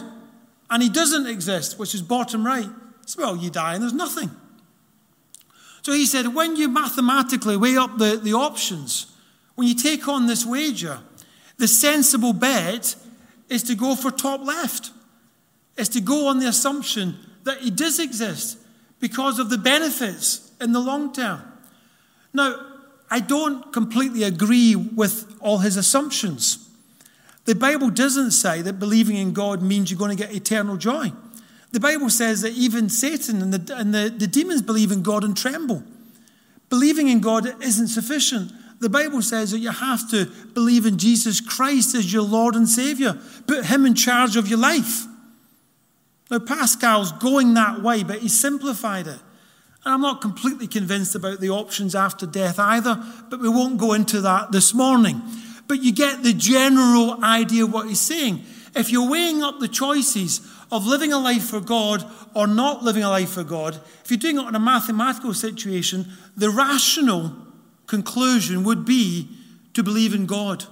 and 0.69 0.83
he 0.83 0.89
doesn't 0.89 1.25
exist, 1.25 1.79
which 1.79 1.95
is 1.95 2.01
bottom 2.01 2.45
right? 2.45 2.65
He 2.65 3.07
said, 3.07 3.21
well, 3.21 3.35
you 3.35 3.49
die 3.49 3.73
and 3.73 3.81
there's 3.81 3.93
nothing. 3.93 4.29
So 5.81 5.93
he 5.93 6.05
said, 6.05 6.35
when 6.35 6.57
you 6.57 6.67
mathematically 6.67 7.55
weigh 7.55 7.77
up 7.77 7.97
the, 7.97 8.19
the 8.21 8.33
options, 8.33 9.15
when 9.55 9.67
you 9.67 9.73
take 9.75 10.07
on 10.07 10.27
this 10.27 10.45
wager, 10.45 10.99
the 11.57 11.67
sensible 11.67 12.33
bet 12.33 12.95
is 13.47 13.63
to 13.63 13.75
go 13.75 13.95
for 13.95 14.11
top 14.11 14.41
left, 14.41 14.91
is 15.77 15.89
to 15.89 16.01
go 16.01 16.27
on 16.27 16.39
the 16.39 16.47
assumption 16.47 17.17
that 17.43 17.59
he 17.59 17.71
does 17.71 17.99
exist 17.99 18.59
because 18.99 19.39
of 19.39 19.49
the 19.49 19.57
benefits 19.57 20.51
in 20.61 20.73
the 20.73 20.79
long 20.79 21.13
term. 21.13 21.41
Now, 22.33 22.55
I 23.09 23.19
don't 23.19 23.73
completely 23.73 24.23
agree 24.23 24.75
with 24.75 25.35
all 25.39 25.59
his 25.59 25.77
assumptions. 25.77 26.69
The 27.45 27.55
Bible 27.55 27.89
doesn't 27.89 28.31
say 28.31 28.61
that 28.61 28.73
believing 28.73 29.15
in 29.15 29.33
God 29.33 29.61
means 29.63 29.89
you're 29.89 29.97
going 29.97 30.15
to 30.15 30.23
get 30.23 30.35
eternal 30.35 30.77
joy. 30.77 31.11
The 31.71 31.79
Bible 31.79 32.09
says 32.09 32.41
that 32.41 32.53
even 32.53 32.89
Satan 32.89 33.41
and, 33.41 33.53
the, 33.53 33.75
and 33.75 33.93
the, 33.93 34.13
the 34.15 34.27
demons 34.27 34.61
believe 34.61 34.91
in 34.91 35.01
God 35.01 35.23
and 35.23 35.35
tremble. 35.35 35.83
Believing 36.69 37.07
in 37.07 37.19
God 37.19 37.63
isn't 37.63 37.87
sufficient. 37.87 38.51
The 38.79 38.89
Bible 38.89 39.21
says 39.21 39.51
that 39.51 39.59
you 39.59 39.71
have 39.71 40.09
to 40.11 40.25
believe 40.53 40.85
in 40.85 40.97
Jesus 40.97 41.41
Christ 41.41 41.95
as 41.95 42.11
your 42.13 42.23
Lord 42.23 42.55
and 42.55 42.69
Savior, 42.69 43.19
put 43.47 43.65
Him 43.65 43.85
in 43.85 43.95
charge 43.95 44.35
of 44.35 44.47
your 44.47 44.59
life. 44.59 45.05
Now, 46.29 46.39
Pascal's 46.39 47.11
going 47.13 47.55
that 47.55 47.81
way, 47.81 48.03
but 48.03 48.19
he 48.19 48.29
simplified 48.29 49.07
it. 49.07 49.19
And 49.85 49.93
I'm 49.93 50.01
not 50.01 50.21
completely 50.21 50.67
convinced 50.67 51.15
about 51.15 51.39
the 51.39 51.49
options 51.49 51.95
after 51.95 52.25
death 52.25 52.59
either, 52.59 53.01
but 53.29 53.39
we 53.39 53.49
won't 53.49 53.77
go 53.77 53.93
into 53.93 54.21
that 54.21 54.51
this 54.51 54.73
morning. 54.73 55.21
But 55.67 55.81
you 55.81 55.91
get 55.91 56.23
the 56.23 56.33
general 56.33 57.23
idea 57.23 57.63
of 57.63 57.73
what 57.73 57.87
he's 57.87 58.01
saying. 58.01 58.43
If 58.75 58.91
you're 58.91 59.09
weighing 59.09 59.41
up 59.41 59.59
the 59.59 59.67
choices 59.67 60.41
of 60.71 60.85
living 60.85 61.13
a 61.13 61.17
life 61.17 61.45
for 61.45 61.59
God 61.59 62.03
or 62.33 62.45
not 62.45 62.83
living 62.83 63.03
a 63.03 63.09
life 63.09 63.31
for 63.31 63.43
God, 63.43 63.79
if 64.03 64.11
you're 64.11 64.17
doing 64.17 64.39
it 64.39 64.47
in 64.47 64.55
a 64.55 64.59
mathematical 64.59 65.33
situation, 65.33 66.07
the 66.35 66.49
rational 66.49 67.33
conclusion 67.87 68.63
would 68.63 68.85
be 68.85 69.29
to 69.73 69.81
believe 69.81 70.13
in 70.13 70.25
God. 70.25 70.65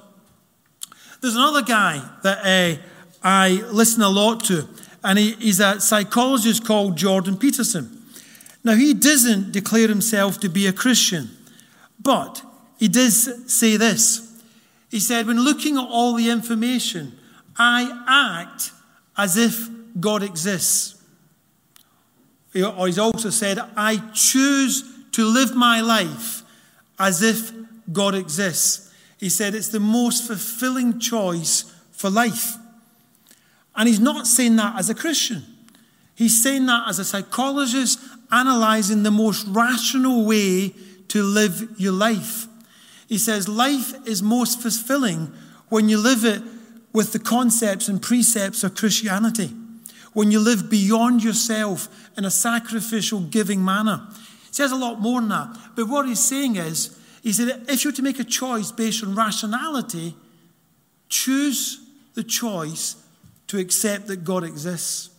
There's 1.21 1.35
another 1.35 1.63
guy 1.63 2.07
that 2.23 2.39
uh, 2.45 2.81
I 3.23 3.63
listen 3.71 4.03
a 4.03 4.09
lot 4.09 4.43
to, 4.45 4.67
and 5.03 5.17
he, 5.17 5.31
he's 5.33 5.59
a 5.59 5.79
psychologist 5.79 6.65
called 6.65 6.97
Jordan 6.97 7.37
Peterson. 7.37 7.96
Now, 8.67 8.75
he 8.75 8.93
doesn't 8.93 9.53
declare 9.53 9.87
himself 9.87 10.41
to 10.41 10.49
be 10.49 10.67
a 10.67 10.73
Christian, 10.73 11.29
but 12.01 12.41
he 12.77 12.89
does 12.89 13.49
say 13.49 13.77
this. 13.77 14.43
He 14.91 14.99
said, 14.99 15.25
When 15.25 15.39
looking 15.39 15.77
at 15.77 15.87
all 15.87 16.15
the 16.15 16.29
information, 16.29 17.17
I 17.57 18.43
act 18.45 18.73
as 19.15 19.37
if 19.37 19.69
God 20.01 20.21
exists. 20.21 21.01
Or 22.53 22.87
he's 22.87 22.99
also 22.99 23.29
said, 23.29 23.57
I 23.77 24.01
choose 24.13 24.83
to 25.13 25.23
live 25.23 25.55
my 25.55 25.79
life 25.79 26.43
as 26.99 27.21
if 27.21 27.53
God 27.93 28.15
exists. 28.15 28.93
He 29.17 29.29
said 29.29 29.55
it's 29.55 29.69
the 29.69 29.79
most 29.79 30.27
fulfilling 30.27 30.99
choice 30.99 31.73
for 31.93 32.09
life. 32.09 32.57
And 33.77 33.87
he's 33.87 34.01
not 34.01 34.27
saying 34.27 34.57
that 34.57 34.77
as 34.77 34.89
a 34.89 34.95
Christian. 34.95 35.45
He's 36.15 36.43
saying 36.43 36.65
that 36.65 36.89
as 36.89 36.99
a 36.99 37.05
psychologist 37.05 37.99
analyzing 38.31 39.03
the 39.03 39.11
most 39.11 39.47
rational 39.47 40.25
way 40.25 40.73
to 41.07 41.23
live 41.23 41.75
your 41.77 41.93
life. 41.93 42.47
He 43.07 43.17
says 43.17 43.47
life 43.47 43.93
is 44.05 44.21
most 44.21 44.61
fulfilling 44.61 45.33
when 45.69 45.89
you 45.89 45.97
live 45.97 46.25
it 46.25 46.41
with 46.93 47.13
the 47.13 47.19
concepts 47.19 47.87
and 47.87 48.01
precepts 48.01 48.63
of 48.63 48.75
Christianity, 48.75 49.51
when 50.13 50.31
you 50.31 50.39
live 50.39 50.69
beyond 50.69 51.23
yourself 51.23 51.87
in 52.17 52.25
a 52.25 52.31
sacrificial, 52.31 53.21
giving 53.21 53.63
manner. 53.63 54.07
He 54.47 54.53
says 54.53 54.71
a 54.71 54.75
lot 54.75 54.99
more 54.99 55.21
than 55.21 55.29
that. 55.29 55.57
But 55.75 55.87
what 55.87 56.07
he's 56.07 56.23
saying 56.23 56.55
is, 56.55 56.97
he 57.21 57.33
said, 57.33 57.65
if 57.67 57.83
you're 57.83 57.93
to 57.93 58.01
make 58.01 58.19
a 58.19 58.23
choice 58.23 58.71
based 58.71 59.03
on 59.03 59.15
rationality, 59.15 60.15
choose 61.09 61.79
the 62.13 62.23
choice 62.23 62.95
to 63.47 63.59
accept 63.59 64.07
that 64.07 64.23
God 64.23 64.43
exists. 64.43 65.09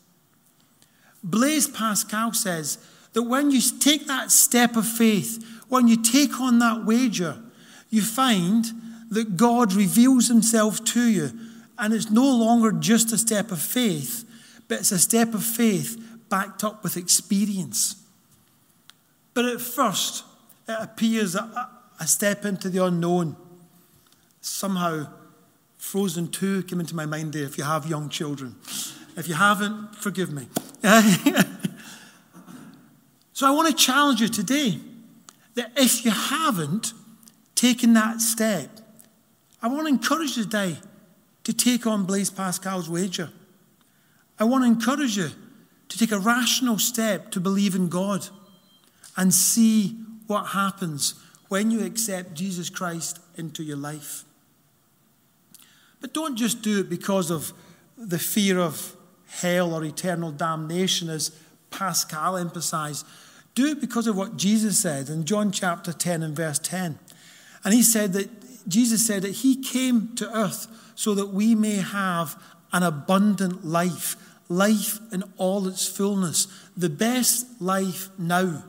Blaise 1.22 1.68
Pascal 1.68 2.32
says 2.32 2.78
that 3.18 3.24
when 3.24 3.50
you 3.50 3.60
take 3.80 4.06
that 4.06 4.30
step 4.30 4.76
of 4.76 4.86
faith, 4.86 5.44
when 5.68 5.88
you 5.88 6.00
take 6.00 6.40
on 6.40 6.60
that 6.60 6.84
wager, 6.84 7.36
you 7.90 8.00
find 8.00 8.64
that 9.10 9.36
God 9.36 9.72
reveals 9.72 10.28
himself 10.28 10.84
to 10.84 11.02
you 11.02 11.32
and 11.80 11.92
it's 11.92 12.12
no 12.12 12.22
longer 12.22 12.70
just 12.70 13.12
a 13.12 13.18
step 13.18 13.50
of 13.50 13.60
faith, 13.60 14.24
but 14.68 14.78
it's 14.78 14.92
a 14.92 15.00
step 15.00 15.34
of 15.34 15.42
faith 15.42 16.00
backed 16.28 16.62
up 16.62 16.84
with 16.84 16.96
experience. 16.96 17.96
But 19.34 19.46
at 19.46 19.60
first, 19.60 20.24
it 20.68 20.76
appears 20.78 21.34
a, 21.34 21.70
a 21.98 22.06
step 22.06 22.44
into 22.44 22.68
the 22.68 22.84
unknown. 22.84 23.34
Somehow, 24.42 25.08
Frozen 25.76 26.28
2 26.28 26.62
came 26.62 26.78
into 26.78 26.94
my 26.94 27.04
mind 27.04 27.32
there 27.32 27.42
if 27.42 27.58
you 27.58 27.64
have 27.64 27.84
young 27.88 28.10
children. 28.10 28.54
If 29.16 29.26
you 29.26 29.34
haven't, 29.34 29.96
forgive 29.96 30.30
me. 30.30 30.46
so 33.38 33.46
I 33.46 33.52
want 33.52 33.68
to 33.68 33.72
challenge 33.72 34.20
you 34.20 34.26
today 34.26 34.80
that 35.54 35.70
if 35.76 36.04
you 36.04 36.10
haven't 36.10 36.92
taken 37.54 37.92
that 37.92 38.20
step, 38.20 38.68
I 39.62 39.68
want 39.68 39.82
to 39.82 39.86
encourage 39.86 40.36
you 40.36 40.42
today 40.42 40.78
to 41.44 41.52
take 41.52 41.86
on 41.86 42.04
Blaise 42.04 42.30
Pascal's 42.30 42.90
wager. 42.90 43.30
I 44.40 44.42
want 44.42 44.64
to 44.64 44.66
encourage 44.66 45.16
you 45.16 45.28
to 45.88 45.96
take 45.96 46.10
a 46.10 46.18
rational 46.18 46.80
step 46.80 47.30
to 47.30 47.38
believe 47.38 47.76
in 47.76 47.88
God 47.88 48.28
and 49.16 49.32
see 49.32 49.96
what 50.26 50.46
happens 50.46 51.14
when 51.46 51.70
you 51.70 51.84
accept 51.86 52.34
Jesus 52.34 52.68
Christ 52.68 53.20
into 53.36 53.62
your 53.62 53.76
life. 53.76 54.24
But 56.00 56.12
don't 56.12 56.34
just 56.34 56.60
do 56.62 56.80
it 56.80 56.90
because 56.90 57.30
of 57.30 57.52
the 57.96 58.18
fear 58.18 58.58
of 58.58 58.96
hell 59.28 59.72
or 59.74 59.84
eternal 59.84 60.32
damnation, 60.32 61.08
as 61.08 61.30
Pascal 61.70 62.36
emphasized. 62.36 63.06
Do 63.58 63.66
it 63.66 63.80
because 63.80 64.06
of 64.06 64.16
what 64.16 64.36
Jesus 64.36 64.78
said 64.78 65.08
in 65.08 65.24
John 65.24 65.50
chapter 65.50 65.92
10 65.92 66.22
and 66.22 66.36
verse 66.36 66.60
10. 66.60 66.96
And 67.64 67.74
he 67.74 67.82
said 67.82 68.12
that 68.12 68.68
Jesus 68.68 69.04
said 69.04 69.22
that 69.22 69.32
he 69.32 69.60
came 69.60 70.14
to 70.14 70.32
earth 70.32 70.68
so 70.94 71.12
that 71.14 71.30
we 71.30 71.56
may 71.56 71.78
have 71.78 72.40
an 72.72 72.84
abundant 72.84 73.66
life, 73.66 74.14
life 74.48 75.00
in 75.10 75.24
all 75.38 75.66
its 75.66 75.88
fullness, 75.88 76.46
the 76.76 76.88
best 76.88 77.60
life 77.60 78.10
now, 78.16 78.62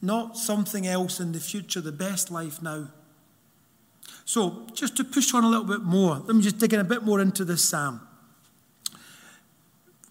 not 0.00 0.36
something 0.36 0.86
else 0.86 1.18
in 1.18 1.32
the 1.32 1.40
future, 1.40 1.80
the 1.80 1.90
best 1.90 2.30
life 2.30 2.62
now. 2.62 2.86
So, 4.24 4.68
just 4.74 4.96
to 4.98 5.02
push 5.02 5.34
on 5.34 5.42
a 5.42 5.48
little 5.48 5.66
bit 5.66 5.82
more, 5.82 6.22
let 6.24 6.36
me 6.36 6.42
just 6.42 6.58
dig 6.58 6.72
in 6.72 6.78
a 6.78 6.84
bit 6.84 7.02
more 7.02 7.20
into 7.20 7.44
this 7.44 7.68
psalm. 7.68 8.00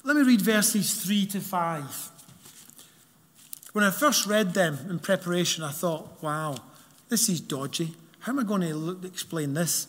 Let 0.03 0.17
me 0.17 0.23
read 0.23 0.41
verses 0.41 0.93
3 1.01 1.25
to 1.27 1.39
5. 1.39 2.11
When 3.75 3.83
I 3.83 3.91
first 3.91 4.25
read 4.25 4.53
them 4.53 4.79
in 4.89 4.99
preparation, 4.99 5.61
I 5.61 5.71
thought, 5.71 6.23
wow, 6.23 6.55
this 7.09 7.27
is 7.27 7.41
dodgy. 7.41 7.93
How 8.19 8.31
am 8.31 8.39
I 8.39 8.43
going 8.43 8.61
to 8.61 9.05
explain 9.05 9.53
this? 9.53 9.87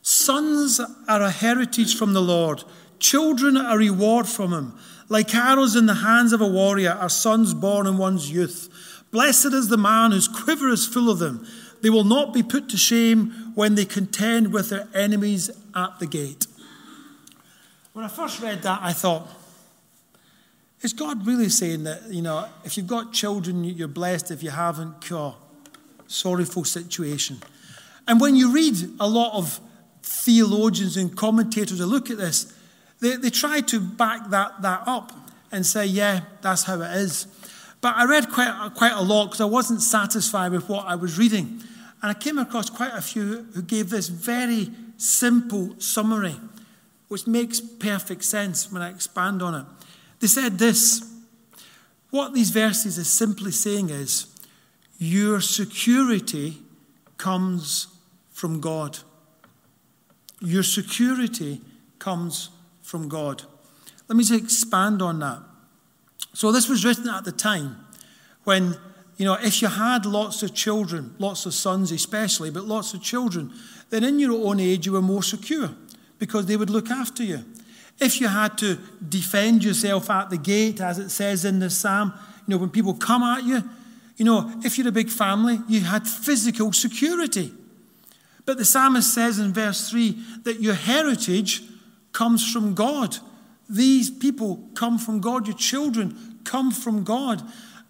Sons 0.00 0.80
are 1.06 1.20
a 1.20 1.30
heritage 1.30 1.94
from 1.94 2.14
the 2.14 2.22
Lord, 2.22 2.64
children 3.00 3.58
a 3.58 3.76
reward 3.76 4.26
from 4.26 4.54
Him. 4.54 4.72
Like 5.10 5.34
arrows 5.34 5.76
in 5.76 5.84
the 5.84 5.96
hands 5.96 6.32
of 6.32 6.40
a 6.40 6.48
warrior 6.48 6.92
are 6.92 7.10
sons 7.10 7.52
born 7.52 7.86
in 7.86 7.98
one's 7.98 8.32
youth. 8.32 9.04
Blessed 9.10 9.52
is 9.52 9.68
the 9.68 9.76
man 9.76 10.12
whose 10.12 10.26
quiver 10.26 10.70
is 10.70 10.86
full 10.86 11.10
of 11.10 11.18
them. 11.18 11.46
They 11.82 11.90
will 11.90 12.04
not 12.04 12.32
be 12.32 12.42
put 12.42 12.70
to 12.70 12.78
shame 12.78 13.52
when 13.54 13.74
they 13.74 13.84
contend 13.84 14.54
with 14.54 14.70
their 14.70 14.88
enemies 14.94 15.50
at 15.74 15.98
the 15.98 16.06
gate. 16.06 16.46
When 17.92 18.06
I 18.06 18.08
first 18.08 18.40
read 18.40 18.62
that, 18.62 18.80
I 18.82 18.94
thought, 18.94 19.28
is 20.82 20.92
God 20.92 21.26
really 21.26 21.48
saying 21.48 21.84
that, 21.84 22.04
you 22.08 22.22
know, 22.22 22.48
if 22.64 22.76
you've 22.76 22.86
got 22.86 23.12
children, 23.12 23.64
you're 23.64 23.88
blessed. 23.88 24.30
If 24.30 24.42
you 24.42 24.50
haven't, 24.50 25.10
oh, 25.10 25.36
sorrowful 26.06 26.64
situation. 26.64 27.38
And 28.06 28.20
when 28.20 28.36
you 28.36 28.52
read 28.52 28.76
a 29.00 29.08
lot 29.08 29.34
of 29.34 29.60
theologians 30.02 30.96
and 30.96 31.14
commentators 31.16 31.78
that 31.78 31.86
look 31.86 32.10
at 32.10 32.16
this, 32.16 32.54
they, 33.00 33.16
they 33.16 33.30
try 33.30 33.60
to 33.60 33.80
back 33.80 34.30
that, 34.30 34.62
that 34.62 34.82
up 34.86 35.12
and 35.52 35.64
say, 35.64 35.84
yeah, 35.86 36.20
that's 36.42 36.64
how 36.64 36.80
it 36.80 36.96
is. 36.96 37.26
But 37.80 37.96
I 37.96 38.06
read 38.06 38.30
quite, 38.30 38.72
quite 38.74 38.92
a 38.92 39.02
lot 39.02 39.26
because 39.26 39.40
I 39.40 39.46
wasn't 39.46 39.82
satisfied 39.82 40.52
with 40.52 40.68
what 40.68 40.86
I 40.86 40.94
was 40.94 41.18
reading. 41.18 41.62
And 42.02 42.10
I 42.10 42.14
came 42.14 42.38
across 42.38 42.70
quite 42.70 42.92
a 42.94 43.00
few 43.00 43.46
who 43.54 43.62
gave 43.62 43.90
this 43.90 44.08
very 44.08 44.70
simple 44.96 45.74
summary, 45.78 46.36
which 47.08 47.26
makes 47.26 47.60
perfect 47.60 48.24
sense 48.24 48.70
when 48.70 48.82
I 48.82 48.90
expand 48.90 49.42
on 49.42 49.54
it. 49.54 49.66
They 50.20 50.26
said 50.26 50.58
this 50.58 51.04
what 52.10 52.32
these 52.32 52.50
verses 52.50 52.98
are 52.98 53.04
simply 53.04 53.50
saying 53.50 53.90
is, 53.90 54.34
your 54.98 55.40
security 55.40 56.58
comes 57.18 57.88
from 58.30 58.60
God. 58.60 58.98
Your 60.40 60.62
security 60.62 61.60
comes 61.98 62.50
from 62.82 63.08
God. 63.08 63.42
Let 64.08 64.16
me 64.16 64.24
just 64.24 64.42
expand 64.42 65.02
on 65.02 65.18
that. 65.20 65.42
So, 66.32 66.50
this 66.50 66.68
was 66.68 66.84
written 66.84 67.08
at 67.08 67.24
the 67.24 67.32
time 67.32 67.76
when, 68.44 68.76
you 69.18 69.26
know, 69.26 69.34
if 69.34 69.60
you 69.60 69.68
had 69.68 70.06
lots 70.06 70.42
of 70.42 70.54
children, 70.54 71.14
lots 71.18 71.44
of 71.44 71.52
sons 71.52 71.92
especially, 71.92 72.50
but 72.50 72.64
lots 72.64 72.94
of 72.94 73.02
children, 73.02 73.52
then 73.90 74.04
in 74.04 74.18
your 74.18 74.32
own 74.46 74.60
age 74.60 74.86
you 74.86 74.92
were 74.92 75.02
more 75.02 75.22
secure 75.22 75.70
because 76.18 76.46
they 76.46 76.56
would 76.56 76.70
look 76.70 76.90
after 76.90 77.22
you. 77.22 77.44
If 78.00 78.20
you 78.20 78.28
had 78.28 78.56
to 78.58 78.78
defend 79.08 79.64
yourself 79.64 80.08
at 80.10 80.30
the 80.30 80.38
gate, 80.38 80.80
as 80.80 80.98
it 80.98 81.10
says 81.10 81.44
in 81.44 81.58
the 81.58 81.70
psalm, 81.70 82.12
you 82.46 82.54
know, 82.54 82.58
when 82.58 82.70
people 82.70 82.94
come 82.94 83.22
at 83.22 83.44
you, 83.44 83.62
you 84.16 84.24
know, 84.24 84.52
if 84.64 84.78
you're 84.78 84.88
a 84.88 84.92
big 84.92 85.10
family, 85.10 85.60
you 85.68 85.80
had 85.80 86.06
physical 86.06 86.72
security. 86.72 87.52
But 88.44 88.58
the 88.58 88.64
psalmist 88.64 89.12
says 89.12 89.38
in 89.38 89.52
verse 89.52 89.90
3 89.90 90.18
that 90.44 90.60
your 90.60 90.74
heritage 90.74 91.62
comes 92.12 92.50
from 92.50 92.74
God. 92.74 93.16
These 93.68 94.10
people 94.10 94.68
come 94.74 94.98
from 94.98 95.20
God. 95.20 95.46
Your 95.46 95.56
children 95.56 96.38
come 96.44 96.70
from 96.70 97.04
God. 97.04 97.42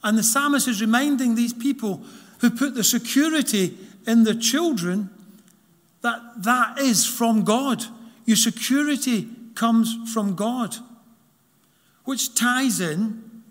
And 0.03 0.19
the 0.19 0.23
psalmist 0.23 0.69
is 0.69 0.81
reminding 0.81 1.35
these 1.35 1.53
people 1.53 2.03
who 2.41 2.51
put 2.51 2.75
the 2.75 2.85
security 2.85 3.77
in 4.07 4.25
their 4.25 4.35
children 4.35 5.11
that 6.03 6.21
that 6.43 6.79
is 6.79 7.07
from 7.07 7.45
God. 7.45 7.85
Your 8.25 8.37
security 8.37 9.29
comes 9.59 10.13
from 10.15 10.37
God, 10.37 10.77
which 12.05 12.35
ties 12.35 12.81
in 12.81 13.43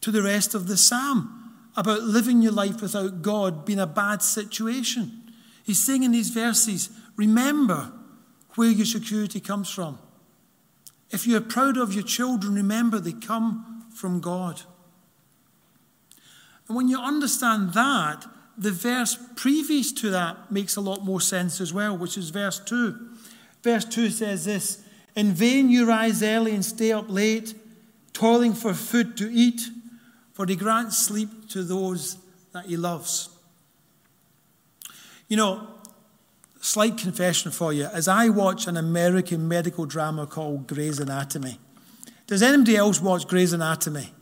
to 0.00 0.10
the 0.10 0.22
rest 0.22 0.54
of 0.54 0.68
the 0.68 0.76
psalm 0.76 1.52
about 1.76 2.02
living 2.02 2.40
your 2.40 2.52
life 2.52 2.80
without 2.80 3.20
God 3.20 3.66
being 3.66 3.80
a 3.80 3.86
bad 3.86 4.22
situation. 4.22 5.32
He's 5.64 5.82
saying 5.82 6.04
in 6.04 6.12
these 6.12 6.30
verses, 6.30 6.90
remember 7.16 7.92
where 8.54 8.70
your 8.70 8.86
security 8.86 9.40
comes 9.40 9.68
from. 9.68 9.98
If 11.10 11.26
you're 11.26 11.40
proud 11.40 11.76
of 11.76 11.92
your 11.92 12.04
children, 12.04 12.54
remember 12.54 13.00
they 13.00 13.12
come 13.12 13.84
from 13.92 14.20
God. 14.20 14.62
And 16.68 16.76
when 16.76 16.88
you 16.88 16.98
understand 16.98 17.74
that, 17.74 18.24
the 18.56 18.70
verse 18.70 19.18
previous 19.34 19.90
to 19.92 20.10
that 20.10 20.52
makes 20.52 20.76
a 20.76 20.80
lot 20.80 21.04
more 21.04 21.20
sense 21.20 21.60
as 21.60 21.72
well, 21.72 21.98
which 21.98 22.16
is 22.16 22.30
verse 22.30 22.60
2. 22.60 22.96
Verse 23.64 23.84
2 23.84 24.10
says 24.10 24.44
this 24.44 24.84
in 25.20 25.32
vain 25.32 25.68
you 25.68 25.86
rise 25.86 26.22
early 26.22 26.54
and 26.54 26.64
stay 26.64 26.92
up 26.92 27.10
late, 27.10 27.54
toiling 28.14 28.54
for 28.54 28.72
food 28.72 29.18
to 29.18 29.30
eat, 29.30 29.60
for 30.32 30.46
he 30.46 30.56
grants 30.56 30.96
sleep 30.96 31.28
to 31.50 31.62
those 31.62 32.16
that 32.52 32.64
he 32.64 32.78
loves. 32.78 33.28
You 35.28 35.36
know, 35.36 35.68
slight 36.62 36.96
confession 36.96 37.50
for 37.50 37.70
you 37.70 37.84
as 37.84 38.08
I 38.08 38.30
watch 38.30 38.66
an 38.66 38.78
American 38.78 39.46
medical 39.46 39.84
drama 39.84 40.26
called 40.26 40.66
Grey's 40.66 40.98
Anatomy. 40.98 41.58
Does 42.26 42.42
anybody 42.42 42.78
else 42.78 42.98
watch 42.98 43.28
Grey's 43.28 43.52
Anatomy? 43.52 44.14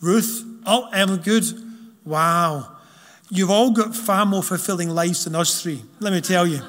Ruth? 0.00 0.44
Oh, 0.64 0.88
Emily, 0.92 1.18
good. 1.18 1.46
Wow. 2.04 2.76
You've 3.28 3.50
all 3.50 3.72
got 3.72 3.96
far 3.96 4.24
more 4.24 4.44
fulfilling 4.44 4.90
lives 4.90 5.24
than 5.24 5.34
us 5.34 5.60
three, 5.60 5.82
let 5.98 6.12
me 6.12 6.20
tell 6.20 6.46
you. 6.46 6.60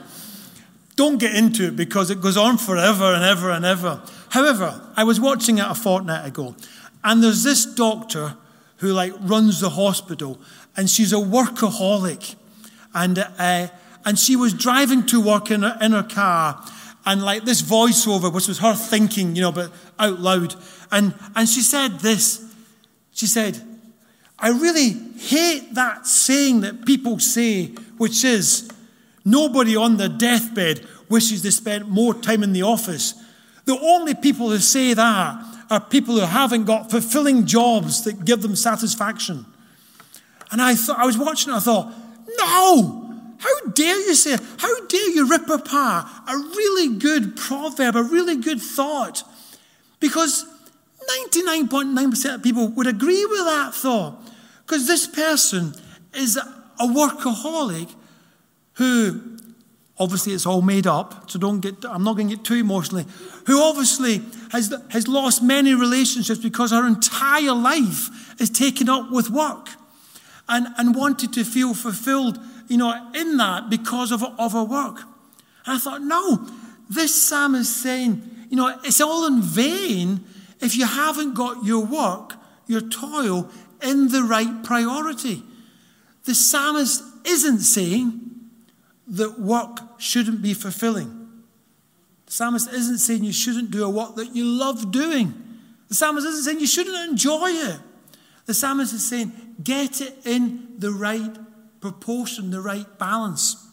Don't 0.99 1.17
get 1.17 1.33
into 1.33 1.67
it 1.67 1.77
because 1.77 2.11
it 2.11 2.19
goes 2.19 2.35
on 2.35 2.57
forever 2.57 3.13
and 3.13 3.23
ever 3.23 3.51
and 3.51 3.63
ever. 3.63 4.01
However, 4.31 4.81
I 4.97 5.05
was 5.05 5.17
watching 5.17 5.57
it 5.57 5.65
a 5.65 5.73
fortnight 5.73 6.27
ago, 6.27 6.57
and 7.05 7.23
there's 7.23 7.41
this 7.41 7.65
doctor 7.65 8.35
who 8.79 8.91
like 8.91 9.13
runs 9.21 9.61
the 9.61 9.69
hospital, 9.69 10.41
and 10.75 10.89
she's 10.89 11.13
a 11.13 11.15
workaholic, 11.15 12.35
and 12.93 13.17
uh, 13.17 13.67
and 14.03 14.19
she 14.19 14.35
was 14.35 14.53
driving 14.53 15.05
to 15.05 15.21
work 15.21 15.51
in 15.51 15.61
her, 15.61 15.77
in 15.79 15.93
her 15.93 16.03
car, 16.03 16.61
and 17.05 17.23
like 17.23 17.45
this 17.45 17.61
voiceover, 17.61 18.29
which 18.33 18.49
was 18.49 18.59
her 18.59 18.75
thinking, 18.75 19.37
you 19.37 19.41
know, 19.41 19.53
but 19.53 19.71
out 19.97 20.19
loud, 20.19 20.53
and 20.91 21.13
and 21.33 21.47
she 21.47 21.61
said 21.61 21.99
this. 22.01 22.43
She 23.13 23.25
said, 23.25 23.57
"I 24.37 24.49
really 24.49 24.97
hate 25.17 25.75
that 25.75 26.05
saying 26.07 26.59
that 26.59 26.85
people 26.85 27.19
say, 27.19 27.67
which 27.97 28.25
is." 28.25 28.69
Nobody 29.25 29.75
on 29.75 29.97
their 29.97 30.09
deathbed 30.09 30.85
wishes 31.09 31.41
they 31.41 31.49
spent 31.49 31.89
more 31.89 32.13
time 32.13 32.43
in 32.43 32.53
the 32.53 32.63
office. 32.63 33.13
The 33.65 33.77
only 33.79 34.15
people 34.15 34.49
who 34.49 34.59
say 34.59 34.93
that 34.93 35.45
are 35.69 35.79
people 35.79 36.15
who 36.15 36.21
haven't 36.21 36.65
got 36.65 36.89
fulfilling 36.89 37.45
jobs 37.45 38.03
that 38.03 38.25
give 38.25 38.41
them 38.41 38.55
satisfaction. 38.55 39.45
And 40.51 40.61
I 40.61 40.75
thought 40.75 40.97
I 40.97 41.05
was 41.05 41.17
watching, 41.17 41.49
and 41.49 41.57
I 41.57 41.59
thought, 41.59 41.93
no! 42.37 43.05
How 43.37 43.69
dare 43.71 43.99
you 43.99 44.15
say, 44.15 44.37
how 44.57 44.85
dare 44.87 45.09
you 45.11 45.29
rip 45.29 45.47
apart 45.49 46.07
a 46.27 46.35
really 46.35 46.97
good 46.97 47.37
proverb, 47.37 47.95
a 47.95 48.03
really 48.03 48.35
good 48.35 48.59
thought? 48.59 49.23
Because 49.99 50.45
99.9% 51.27 52.35
of 52.35 52.43
people 52.43 52.67
would 52.69 52.87
agree 52.87 53.25
with 53.25 53.45
that 53.45 53.73
thought. 53.73 54.19
Because 54.65 54.87
this 54.87 55.07
person 55.07 55.73
is 56.13 56.37
a 56.37 56.85
workaholic 56.85 57.93
who 58.79 59.37
obviously 59.97 60.31
it's 60.31 60.45
all 60.45 60.61
made 60.61 60.87
up, 60.87 61.29
so 61.29 61.37
don't 61.37 61.59
get, 61.59 61.83
I'm 61.83 62.05
not 62.05 62.15
going 62.15 62.29
to 62.29 62.37
get 62.37 62.45
too 62.45 62.55
emotionally, 62.55 63.05
who 63.45 63.61
obviously 63.61 64.21
has, 64.53 64.73
has 64.91 65.05
lost 65.05 65.43
many 65.43 65.73
relationships 65.73 66.39
because 66.39 66.71
her 66.71 66.87
entire 66.87 67.53
life 67.53 68.39
is 68.39 68.49
taken 68.49 68.87
up 68.87 69.11
with 69.11 69.29
work 69.29 69.67
and, 70.47 70.67
and 70.77 70.95
wanted 70.95 71.33
to 71.33 71.43
feel 71.43 71.73
fulfilled, 71.73 72.39
you 72.69 72.77
know, 72.77 73.11
in 73.13 73.35
that 73.35 73.69
because 73.69 74.13
of, 74.13 74.23
of 74.23 74.53
her 74.53 74.63
work. 74.63 75.01
And 75.65 75.75
I 75.75 75.77
thought, 75.77 76.01
no, 76.01 76.47
this 76.89 77.21
psalm 77.21 77.55
is 77.55 77.67
saying, 77.67 78.47
you 78.49 78.55
know, 78.55 78.79
it's 78.85 79.01
all 79.01 79.27
in 79.27 79.41
vain 79.41 80.23
if 80.61 80.77
you 80.77 80.85
haven't 80.85 81.33
got 81.33 81.65
your 81.65 81.85
work, 81.85 82.35
your 82.65 82.81
toil, 82.81 83.49
in 83.83 84.07
the 84.07 84.23
right 84.23 84.63
priority. 84.63 85.43
The 86.23 86.33
psalmist 86.33 87.03
isn't 87.25 87.59
saying, 87.59 88.28
that 89.09 89.39
work 89.39 89.79
shouldn't 89.99 90.41
be 90.41 90.53
fulfilling. 90.53 91.43
The 92.27 92.31
psalmist 92.31 92.71
isn't 92.71 92.99
saying 92.99 93.23
you 93.23 93.33
shouldn't 93.33 93.71
do 93.71 93.83
a 93.83 93.89
work 93.89 94.15
that 94.15 94.35
you 94.35 94.45
love 94.45 94.91
doing. 94.91 95.33
The 95.87 95.95
psalmist 95.95 96.27
isn't 96.27 96.43
saying 96.43 96.59
you 96.59 96.67
shouldn't 96.67 97.09
enjoy 97.09 97.49
it. 97.49 97.79
The 98.45 98.53
psalmist 98.53 98.93
is 98.93 99.07
saying 99.07 99.31
get 99.63 100.01
it 100.01 100.25
in 100.25 100.75
the 100.77 100.91
right 100.91 101.37
proportion, 101.81 102.51
the 102.51 102.61
right 102.61 102.85
balance. 102.99 103.67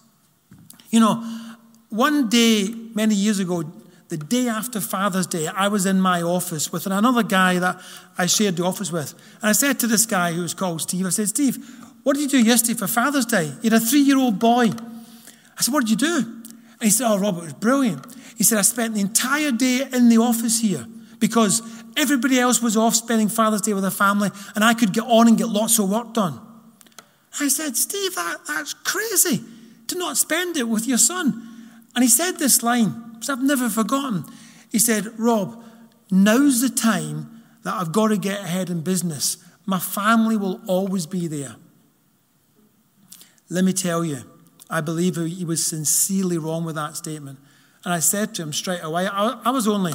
You 0.90 1.00
know, 1.00 1.46
one 1.90 2.28
day, 2.28 2.68
many 2.94 3.14
years 3.14 3.38
ago, 3.38 3.64
the 4.08 4.16
day 4.16 4.48
after 4.48 4.80
Father's 4.80 5.26
Day, 5.26 5.48
I 5.48 5.68
was 5.68 5.84
in 5.84 6.00
my 6.00 6.22
office 6.22 6.72
with 6.72 6.86
another 6.86 7.22
guy 7.22 7.58
that 7.58 7.80
I 8.16 8.26
shared 8.26 8.56
the 8.56 8.64
office 8.64 8.92
with. 8.92 9.12
And 9.42 9.50
I 9.50 9.52
said 9.52 9.80
to 9.80 9.86
this 9.86 10.06
guy 10.06 10.32
who 10.32 10.42
was 10.42 10.54
called 10.54 10.80
Steve, 10.80 11.06
I 11.06 11.10
said, 11.10 11.28
Steve, 11.28 11.58
what 12.04 12.14
did 12.14 12.32
you 12.32 12.40
do 12.40 12.46
yesterday 12.46 12.78
for 12.78 12.86
Father's 12.86 13.26
Day? 13.26 13.52
He 13.62 13.68
had 13.68 13.82
a 13.82 13.84
three 13.84 14.00
year 14.00 14.18
old 14.18 14.38
boy. 14.38 14.70
I 15.58 15.62
said, 15.62 15.72
What 15.74 15.86
did 15.86 15.90
you 15.90 15.96
do? 15.96 16.16
And 16.18 16.82
he 16.82 16.90
said, 16.90 17.06
Oh, 17.08 17.18
Robert, 17.18 17.40
it 17.40 17.44
was 17.44 17.52
brilliant. 17.54 18.06
He 18.36 18.44
said, 18.44 18.58
I 18.58 18.62
spent 18.62 18.94
the 18.94 19.00
entire 19.00 19.50
day 19.50 19.86
in 19.92 20.08
the 20.08 20.18
office 20.18 20.60
here 20.60 20.86
because 21.18 21.62
everybody 21.96 22.38
else 22.38 22.60
was 22.60 22.76
off 22.76 22.94
spending 22.94 23.28
Father's 23.28 23.62
Day 23.62 23.72
with 23.72 23.82
their 23.82 23.90
family, 23.90 24.30
and 24.54 24.62
I 24.62 24.74
could 24.74 24.92
get 24.92 25.04
on 25.04 25.28
and 25.28 25.38
get 25.38 25.48
lots 25.48 25.78
of 25.78 25.90
work 25.90 26.12
done. 26.12 26.40
I 27.40 27.48
said, 27.48 27.76
Steve, 27.76 28.14
that, 28.14 28.38
that's 28.46 28.74
crazy 28.74 29.42
to 29.88 29.98
not 29.98 30.16
spend 30.16 30.56
it 30.56 30.68
with 30.68 30.86
your 30.86 30.98
son. 30.98 31.42
And 31.94 32.02
he 32.02 32.08
said 32.08 32.38
this 32.38 32.62
line, 32.62 33.14
which 33.14 33.28
I've 33.28 33.42
never 33.42 33.68
forgotten. 33.68 34.24
He 34.70 34.78
said, 34.78 35.18
Rob, 35.18 35.62
now's 36.10 36.60
the 36.60 36.68
time 36.68 37.42
that 37.62 37.74
I've 37.74 37.92
got 37.92 38.08
to 38.08 38.16
get 38.16 38.40
ahead 38.40 38.70
in 38.70 38.82
business. 38.82 39.38
My 39.64 39.78
family 39.78 40.36
will 40.36 40.60
always 40.66 41.06
be 41.06 41.26
there. 41.26 41.56
Let 43.48 43.64
me 43.64 43.72
tell 43.72 44.04
you, 44.04 44.18
I 44.68 44.80
believe 44.80 45.16
he 45.16 45.44
was 45.44 45.64
sincerely 45.64 46.38
wrong 46.38 46.64
with 46.64 46.74
that 46.74 46.96
statement. 46.96 47.38
And 47.84 47.94
I 47.94 48.00
said 48.00 48.34
to 48.34 48.42
him 48.42 48.52
straight 48.52 48.82
away, 48.82 49.06
I, 49.06 49.50
was 49.50 49.68
only, 49.68 49.94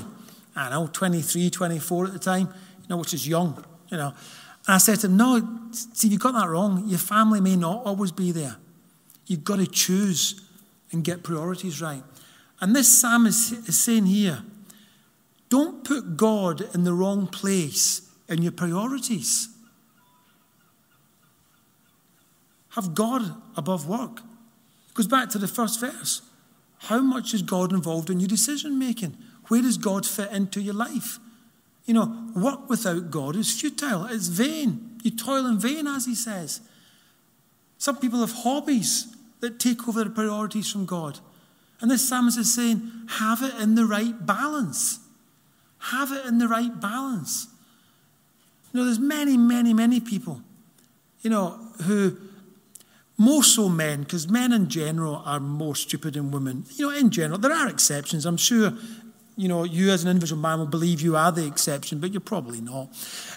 I 0.56 0.70
know, 0.70 0.88
23, 0.88 1.50
24 1.50 2.06
at 2.06 2.14
the 2.14 2.20
time, 2.20 2.48
you 2.82 2.88
know, 2.90 2.98
which 2.98 3.14
is 3.14 3.28
young, 3.28 3.64
you 3.90 3.98
know. 3.98 4.14
And 4.68 4.76
I 4.76 4.78
said 4.78 5.00
to 5.02 5.08
him, 5.08 5.18
No, 5.18 5.68
see, 5.72 6.08
you 6.08 6.18
got 6.18 6.34
that 6.34 6.48
wrong. 6.48 6.88
Your 6.88 7.00
family 7.00 7.42
may 7.42 7.58
not 7.58 7.86
always 7.86 8.12
be 8.12 8.32
there. 8.32 8.56
You've 9.26 9.44
got 9.44 9.58
to 9.58 9.68
choose 9.68 10.42
and 10.92 11.04
get 11.04 11.24
priorities 11.24 11.82
right. 11.82 12.04
And 12.62 12.76
this 12.76 12.88
psalm 12.88 13.26
is, 13.26 13.52
is 13.68 13.80
saying 13.80 14.06
here 14.06 14.44
don't 15.50 15.84
put 15.84 16.16
God 16.16 16.74
in 16.74 16.86
the 16.86 16.94
wrong 16.94 17.28
place 17.28 18.10
in 18.30 18.42
your 18.42 18.54
priorities. 18.54 19.50
Have 22.70 22.96
God 22.96 23.36
above 23.58 23.86
work. 23.86 24.22
Goes 25.02 25.08
back 25.08 25.30
to 25.30 25.40
the 25.40 25.48
first 25.48 25.80
verse. 25.80 26.22
How 26.78 27.00
much 27.00 27.34
is 27.34 27.42
God 27.42 27.74
involved 27.74 28.12
in 28.12 28.20
your 28.20 28.28
decision 28.28 28.78
making? 28.78 29.18
Where 29.48 29.64
does 29.64 29.80
God 29.80 30.06
fit 30.06 30.32
into 30.32 30.62
your 30.62 30.76
life? 30.76 31.18
You 31.86 31.96
know, 31.96 32.30
work 32.36 32.70
without 32.70 33.10
God 33.10 33.36
is 33.36 33.60
futile, 33.60 34.06
it's 34.06 34.28
vain. 34.28 35.00
You 35.02 35.10
toil 35.10 35.48
in 35.48 35.58
vain, 35.58 35.88
as 35.88 36.06
he 36.06 36.14
says. 36.14 36.62
Some 37.80 37.98
people 37.98 38.20
have 38.20 38.44
hobbies 38.44 39.16
that 39.40 39.60
take 39.60 39.88
over 39.88 40.04
their 40.04 40.14
priorities 40.14 40.72
from 40.72 40.86
God. 40.86 41.18
And 41.82 41.90
this 41.90 42.08
psalmist 42.08 42.38
is 42.38 42.54
saying, 42.54 42.92
have 43.08 43.42
it 43.42 43.56
in 43.56 43.74
the 43.74 43.88
right 43.88 44.24
balance. 44.24 45.00
Have 45.80 46.12
it 46.12 46.28
in 46.28 46.38
the 46.38 46.48
right 46.48 46.80
balance. 46.80 47.48
You 48.72 48.82
know, 48.82 48.86
there's 48.86 49.00
many, 49.00 49.36
many, 49.36 49.74
many 49.74 50.00
people, 50.00 50.44
you 51.24 51.32
know, 51.32 51.58
who 51.86 52.18
more 53.22 53.44
so 53.44 53.70
men, 53.70 54.00
because 54.02 54.28
men 54.28 54.52
in 54.52 54.68
general 54.68 55.22
are 55.26 55.40
more 55.40 55.76
stupid 55.76 56.16
than 56.16 56.32
women. 56.32 56.66
You 56.76 56.90
know, 56.90 56.98
in 56.98 57.12
general, 57.12 57.38
there 57.38 57.54
are 57.54 57.70
exceptions. 57.70 58.26
I'm 58.26 58.36
sure, 58.38 58.74
you 59.38 59.48
know, 59.48 59.64
you 59.64 59.92
as 59.92 60.04
an 60.04 60.10
individual 60.10 60.42
man 60.42 60.58
will 60.58 60.66
believe 60.66 61.02
you 61.02 61.16
are 61.16 61.32
the 61.32 61.46
exception, 61.46 62.00
but 62.00 62.12
you're 62.12 62.20
probably 62.20 62.62
not. 62.62 62.90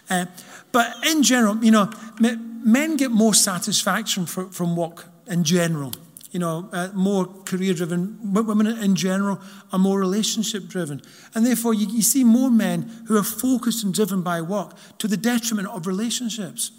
Uh, 0.08 0.24
but 0.72 0.86
in 1.06 1.22
general, 1.22 1.62
you 1.62 1.70
know, 1.70 1.90
men 2.18 2.96
get 2.96 3.10
more 3.10 3.34
satisfaction 3.34 4.24
from, 4.24 4.48
from 4.50 4.74
work 4.74 5.04
in 5.26 5.44
general. 5.44 5.92
You 6.30 6.40
know, 6.40 6.68
uh, 6.72 6.88
more 6.94 7.26
career 7.44 7.74
driven. 7.74 8.18
Women 8.32 8.66
in 8.66 8.96
general 8.96 9.38
are 9.70 9.78
more 9.78 10.00
relationship 10.00 10.66
driven. 10.66 11.02
And 11.34 11.44
therefore, 11.44 11.74
you, 11.74 11.86
you 11.88 12.02
see 12.02 12.24
more 12.24 12.50
men 12.50 12.90
who 13.06 13.18
are 13.18 13.22
focused 13.22 13.84
and 13.84 13.92
driven 13.92 14.22
by 14.22 14.40
work 14.40 14.72
to 14.98 15.06
the 15.06 15.18
detriment 15.18 15.68
of 15.68 15.86
relationships. 15.86 16.72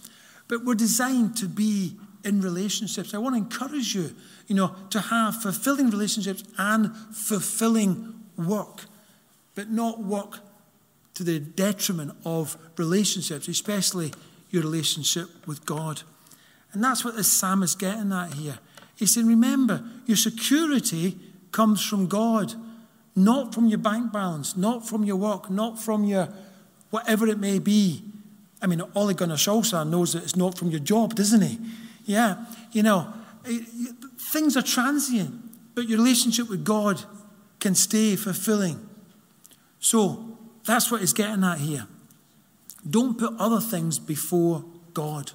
But 0.47 0.65
we're 0.65 0.75
designed 0.75 1.37
to 1.37 1.47
be 1.47 1.97
in 2.25 2.41
relationships. 2.41 3.13
I 3.13 3.19
want 3.19 3.35
to 3.35 3.37
encourage 3.37 3.95
you, 3.95 4.13
you 4.47 4.55
know, 4.55 4.75
to 4.89 4.99
have 4.99 5.41
fulfilling 5.41 5.89
relationships 5.89 6.43
and 6.57 6.95
fulfilling 7.13 8.13
work, 8.35 8.85
but 9.53 9.69
not 9.69 10.03
work 10.03 10.39
to 11.13 11.23
the 11.23 11.39
detriment 11.39 12.11
of 12.25 12.57
relationships, 12.77 13.47
especially 13.47 14.11
your 14.49 14.63
relationship 14.63 15.47
with 15.47 15.65
God. 15.65 16.01
And 16.73 16.83
that's 16.83 17.05
what 17.05 17.15
the 17.15 17.23
psalmist 17.23 17.75
is 17.75 17.79
getting 17.79 18.11
at 18.11 18.33
here. 18.33 18.59
He's 18.97 19.13
saying, 19.13 19.27
remember, 19.27 19.83
your 20.05 20.17
security 20.17 21.17
comes 21.51 21.85
from 21.85 22.07
God, 22.07 22.53
not 23.15 23.53
from 23.53 23.67
your 23.67 23.77
bank 23.77 24.11
balance, 24.11 24.57
not 24.57 24.87
from 24.87 25.03
your 25.03 25.15
work, 25.15 25.49
not 25.49 25.79
from 25.79 26.03
your 26.03 26.29
whatever 26.89 27.27
it 27.27 27.39
may 27.39 27.59
be. 27.59 28.03
I 28.61 28.67
mean, 28.67 28.81
Ole 28.95 29.13
Gunnar 29.13 29.35
Solskjaer 29.35 29.87
knows 29.87 30.13
that 30.13 30.23
it's 30.23 30.35
not 30.35 30.57
from 30.57 30.69
your 30.69 30.79
job, 30.79 31.15
doesn't 31.15 31.41
he? 31.41 31.59
Yeah, 32.05 32.45
you 32.71 32.83
know, 32.83 33.13
eh, 33.45 33.59
things 34.17 34.55
are 34.55 34.61
transient, 34.61 35.75
but 35.75 35.89
your 35.89 35.97
relationship 35.97 36.49
with 36.49 36.63
God 36.63 37.03
can 37.59 37.75
stay 37.75 38.15
fulfilling. 38.15 38.87
So 39.79 40.37
that's 40.65 40.91
what 40.91 41.01
he's 41.01 41.13
getting 41.13 41.43
at 41.43 41.59
here. 41.59 41.87
Don't 42.87 43.17
put 43.17 43.33
other 43.39 43.59
things 43.59 43.97
before 43.97 44.63
God. 44.93 45.31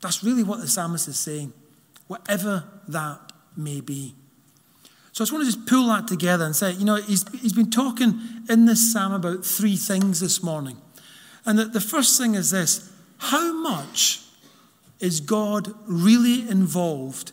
That's 0.00 0.22
really 0.22 0.42
what 0.42 0.60
the 0.60 0.68
psalmist 0.68 1.08
is 1.08 1.18
saying, 1.18 1.52
whatever 2.06 2.64
that 2.88 3.32
may 3.56 3.80
be. 3.80 4.14
So 5.12 5.22
I 5.22 5.24
just 5.24 5.32
want 5.32 5.44
to 5.44 5.52
just 5.52 5.66
pull 5.66 5.88
that 5.88 6.08
together 6.08 6.44
and 6.44 6.56
say, 6.56 6.72
you 6.72 6.84
know, 6.84 6.96
he's, 6.96 7.28
he's 7.40 7.52
been 7.52 7.70
talking 7.70 8.18
in 8.48 8.64
this 8.64 8.92
psalm 8.92 9.12
about 9.12 9.44
three 9.44 9.76
things 9.76 10.20
this 10.20 10.42
morning. 10.42 10.78
And 11.44 11.58
that 11.58 11.72
the 11.72 11.80
first 11.80 12.18
thing 12.18 12.34
is 12.34 12.50
this 12.50 12.90
how 13.18 13.52
much 13.52 14.22
is 15.02 15.20
God 15.20 15.74
really 15.86 16.48
involved 16.48 17.32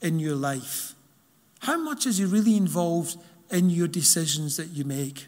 in 0.00 0.20
your 0.20 0.36
life? 0.36 0.94
How 1.58 1.76
much 1.76 2.06
is 2.06 2.18
He 2.18 2.24
really 2.24 2.56
involved 2.56 3.16
in 3.50 3.68
your 3.68 3.88
decisions 3.88 4.56
that 4.56 4.68
you 4.68 4.84
make? 4.84 5.26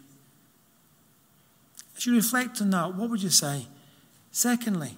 As 1.96 2.07
you 2.07 2.14
reflect 2.14 2.61
on 2.61 2.70
that, 2.70 2.94
what 2.94 3.11
would 3.11 3.22
you 3.22 3.31
say? 3.31 3.66
Secondly, 4.31 4.92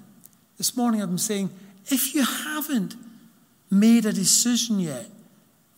this 0.59 0.76
morning 0.76 1.00
I've 1.00 1.09
been 1.09 1.16
saying, 1.16 1.50
if 1.87 2.14
you 2.14 2.22
haven't 2.22 2.96
made 3.70 4.04
a 4.04 4.12
decision 4.12 4.78
yet 4.78 5.07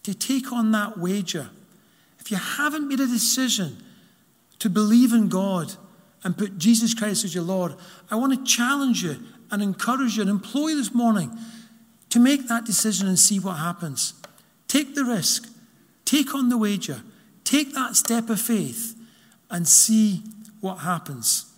to 0.02 0.12
take 0.12 0.50
on 0.50 0.72
that 0.72 0.98
wager, 0.98 1.50
if 2.18 2.32
you 2.32 2.36
haven't 2.36 2.88
made 2.88 3.00
a 3.00 3.06
decision 3.06 3.76
to 4.58 4.68
believe 4.68 5.12
in 5.12 5.28
God 5.28 5.72
and 6.24 6.36
put 6.36 6.58
Jesus 6.58 6.94
Christ 6.94 7.24
as 7.24 7.32
your 7.32 7.44
Lord, 7.44 7.76
I 8.10 8.16
want 8.16 8.34
to 8.34 8.44
challenge 8.44 9.04
you 9.04 9.18
and 9.50 9.62
encourage 9.62 10.16
you 10.16 10.22
and 10.22 10.30
implore 10.30 10.70
you 10.70 10.76
this 10.76 10.94
morning 10.94 11.36
to 12.10 12.18
make 12.18 12.48
that 12.48 12.64
decision 12.64 13.08
and 13.08 13.18
see 13.18 13.38
what 13.38 13.54
happens. 13.54 14.14
Take 14.68 14.94
the 14.94 15.04
risk, 15.04 15.48
take 16.04 16.34
on 16.34 16.48
the 16.48 16.58
wager, 16.58 17.02
take 17.44 17.74
that 17.74 17.96
step 17.96 18.28
of 18.30 18.40
faith 18.40 18.96
and 19.50 19.66
see 19.66 20.22
what 20.60 20.76
happens. 20.76 21.52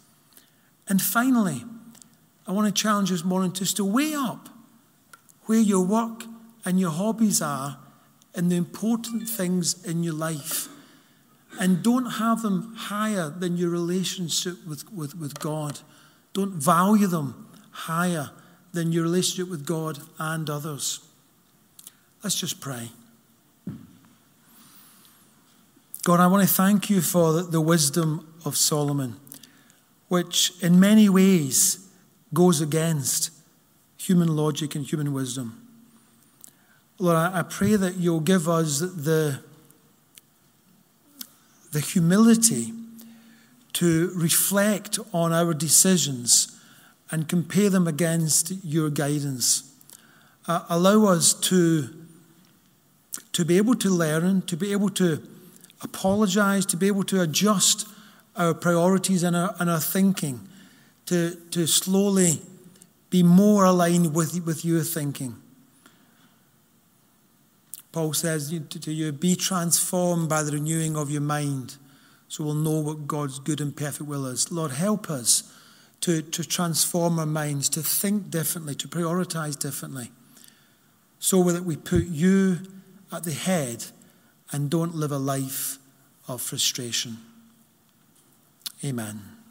And 0.89 1.01
finally, 1.01 1.65
I 2.47 2.53
want 2.53 2.75
to 2.75 2.83
challenge 2.83 3.11
you 3.11 3.17
this 3.17 3.25
morning 3.25 3.53
just 3.53 3.77
to 3.77 3.85
weigh 3.85 4.15
up 4.15 4.49
where 5.47 5.61
your 5.61 5.85
work 5.85 6.25
and 6.65 6.79
your 6.79 6.91
hobbies 6.91 7.43
are 7.43 7.79
and 8.35 8.51
the 8.51 8.57
important 8.57 9.29
things 9.29 9.85
in 9.85 10.03
your 10.03 10.15
life. 10.15 10.69
And 11.61 11.83
don't 11.83 12.07
have 12.13 12.43
them 12.43 12.75
higher 12.75 13.29
than 13.29 13.57
your 13.57 13.69
relationship 13.71 14.67
with, 14.67 14.91
with, 14.93 15.15
with 15.17 15.39
God. 15.39 15.81
Don't 16.33 16.55
value 16.55 17.07
them 17.07 17.49
higher 17.73 18.31
than 18.73 18.93
your 18.93 19.03
relationship 19.03 19.51
with 19.51 19.67
God 19.67 19.99
and 20.19 20.49
others. 20.49 21.01
Let's 22.23 22.39
just 22.39 22.61
pray. 22.61 22.91
God, 26.05 26.21
I 26.21 26.27
want 26.27 26.49
to 26.49 26.53
thank 26.53 26.91
you 26.91 27.01
for 27.01 27.43
the 27.43 27.61
wisdom 27.61 28.27
of 28.45 28.57
Solomon, 28.57 29.17
which 30.09 30.53
in 30.63 30.81
many 30.81 31.09
ways 31.09 31.89
goes 32.35 32.61
against 32.61 33.31
human 33.99 34.35
logic 34.35 34.75
and 34.75 34.85
human 34.85 35.13
wisdom. 35.13 35.59
Lord, 36.99 37.17
I 37.17 37.43
pray 37.43 37.77
that 37.77 37.97
you'll 37.97 38.21
give 38.21 38.49
us 38.49 38.81
the, 38.81 39.41
the 41.73 41.81
humility 41.81 42.73
to 43.75 44.13
reflect 44.15 44.99
on 45.13 45.33
our 45.33 45.55
decisions 45.55 46.52
and 47.13 47.29
compare 47.29 47.71
them 47.71 47.87
against 47.87 48.53
your 48.65 48.91
guidance. 48.91 49.73
Uh, 50.49 50.65
allow 50.69 51.05
us 51.05 51.35
to, 51.35 51.89
to 53.33 53.45
be 53.45 53.59
able 53.59 53.75
to 53.77 53.91
learn, 53.91 54.43
to 54.43 54.57
be 54.57 54.73
able 54.73 54.91
to 54.91 55.23
apologize, 55.83 56.67
to 56.67 56.77
be 56.77 56.87
able 56.87 57.05
to 57.05 57.21
adjust 57.21 57.87
our 58.35 58.55
priorities 58.55 59.23
and 59.23 59.37
our, 59.37 59.55
and 59.61 59.71
our 59.71 59.79
thinking 59.79 60.41
to, 61.07 61.37
to 61.51 61.67
slowly 61.67 62.41
be 63.11 63.23
more 63.23 63.65
aligned 63.65 64.15
with, 64.15 64.45
with 64.47 64.65
your 64.65 64.83
thinking. 64.83 65.37
Paul 67.93 68.15
says 68.15 68.49
to 68.71 68.93
you, 68.93 69.13
be 69.13 69.37
transformed 69.37 70.31
by 70.31 70.43
the 70.43 70.53
renewing 70.53 70.97
of 70.97 71.11
your 71.11 71.21
mind 71.21 71.77
so 72.27 72.45
we'll 72.45 72.55
know 72.55 72.81
what 72.81 73.07
God's 73.07 73.39
good 73.39 73.61
and 73.61 73.77
perfect 73.77 74.09
will 74.09 74.25
is. 74.25 74.51
Lord, 74.51 74.71
help 74.71 75.11
us 75.11 75.53
to, 76.03 76.21
to 76.21 76.45
transform 76.45 77.19
our 77.19 77.27
minds, 77.27 77.69
to 77.71 77.83
think 77.83 78.31
differently, 78.31 78.75
to 78.75 78.89
prioritize 78.89 79.59
differently, 79.59 80.11
so 81.19 81.43
that 81.45 81.65
we 81.65 81.77
put 81.77 82.05
you 82.07 82.59
at 83.13 83.25
the 83.25 83.33
head 83.33 83.85
and 84.51 84.69
don't 84.69 84.95
live 84.95 85.13
a 85.13 85.19
life 85.19 85.79
of 86.29 86.43
frustration. 86.43 87.19
Amen. 88.85 89.42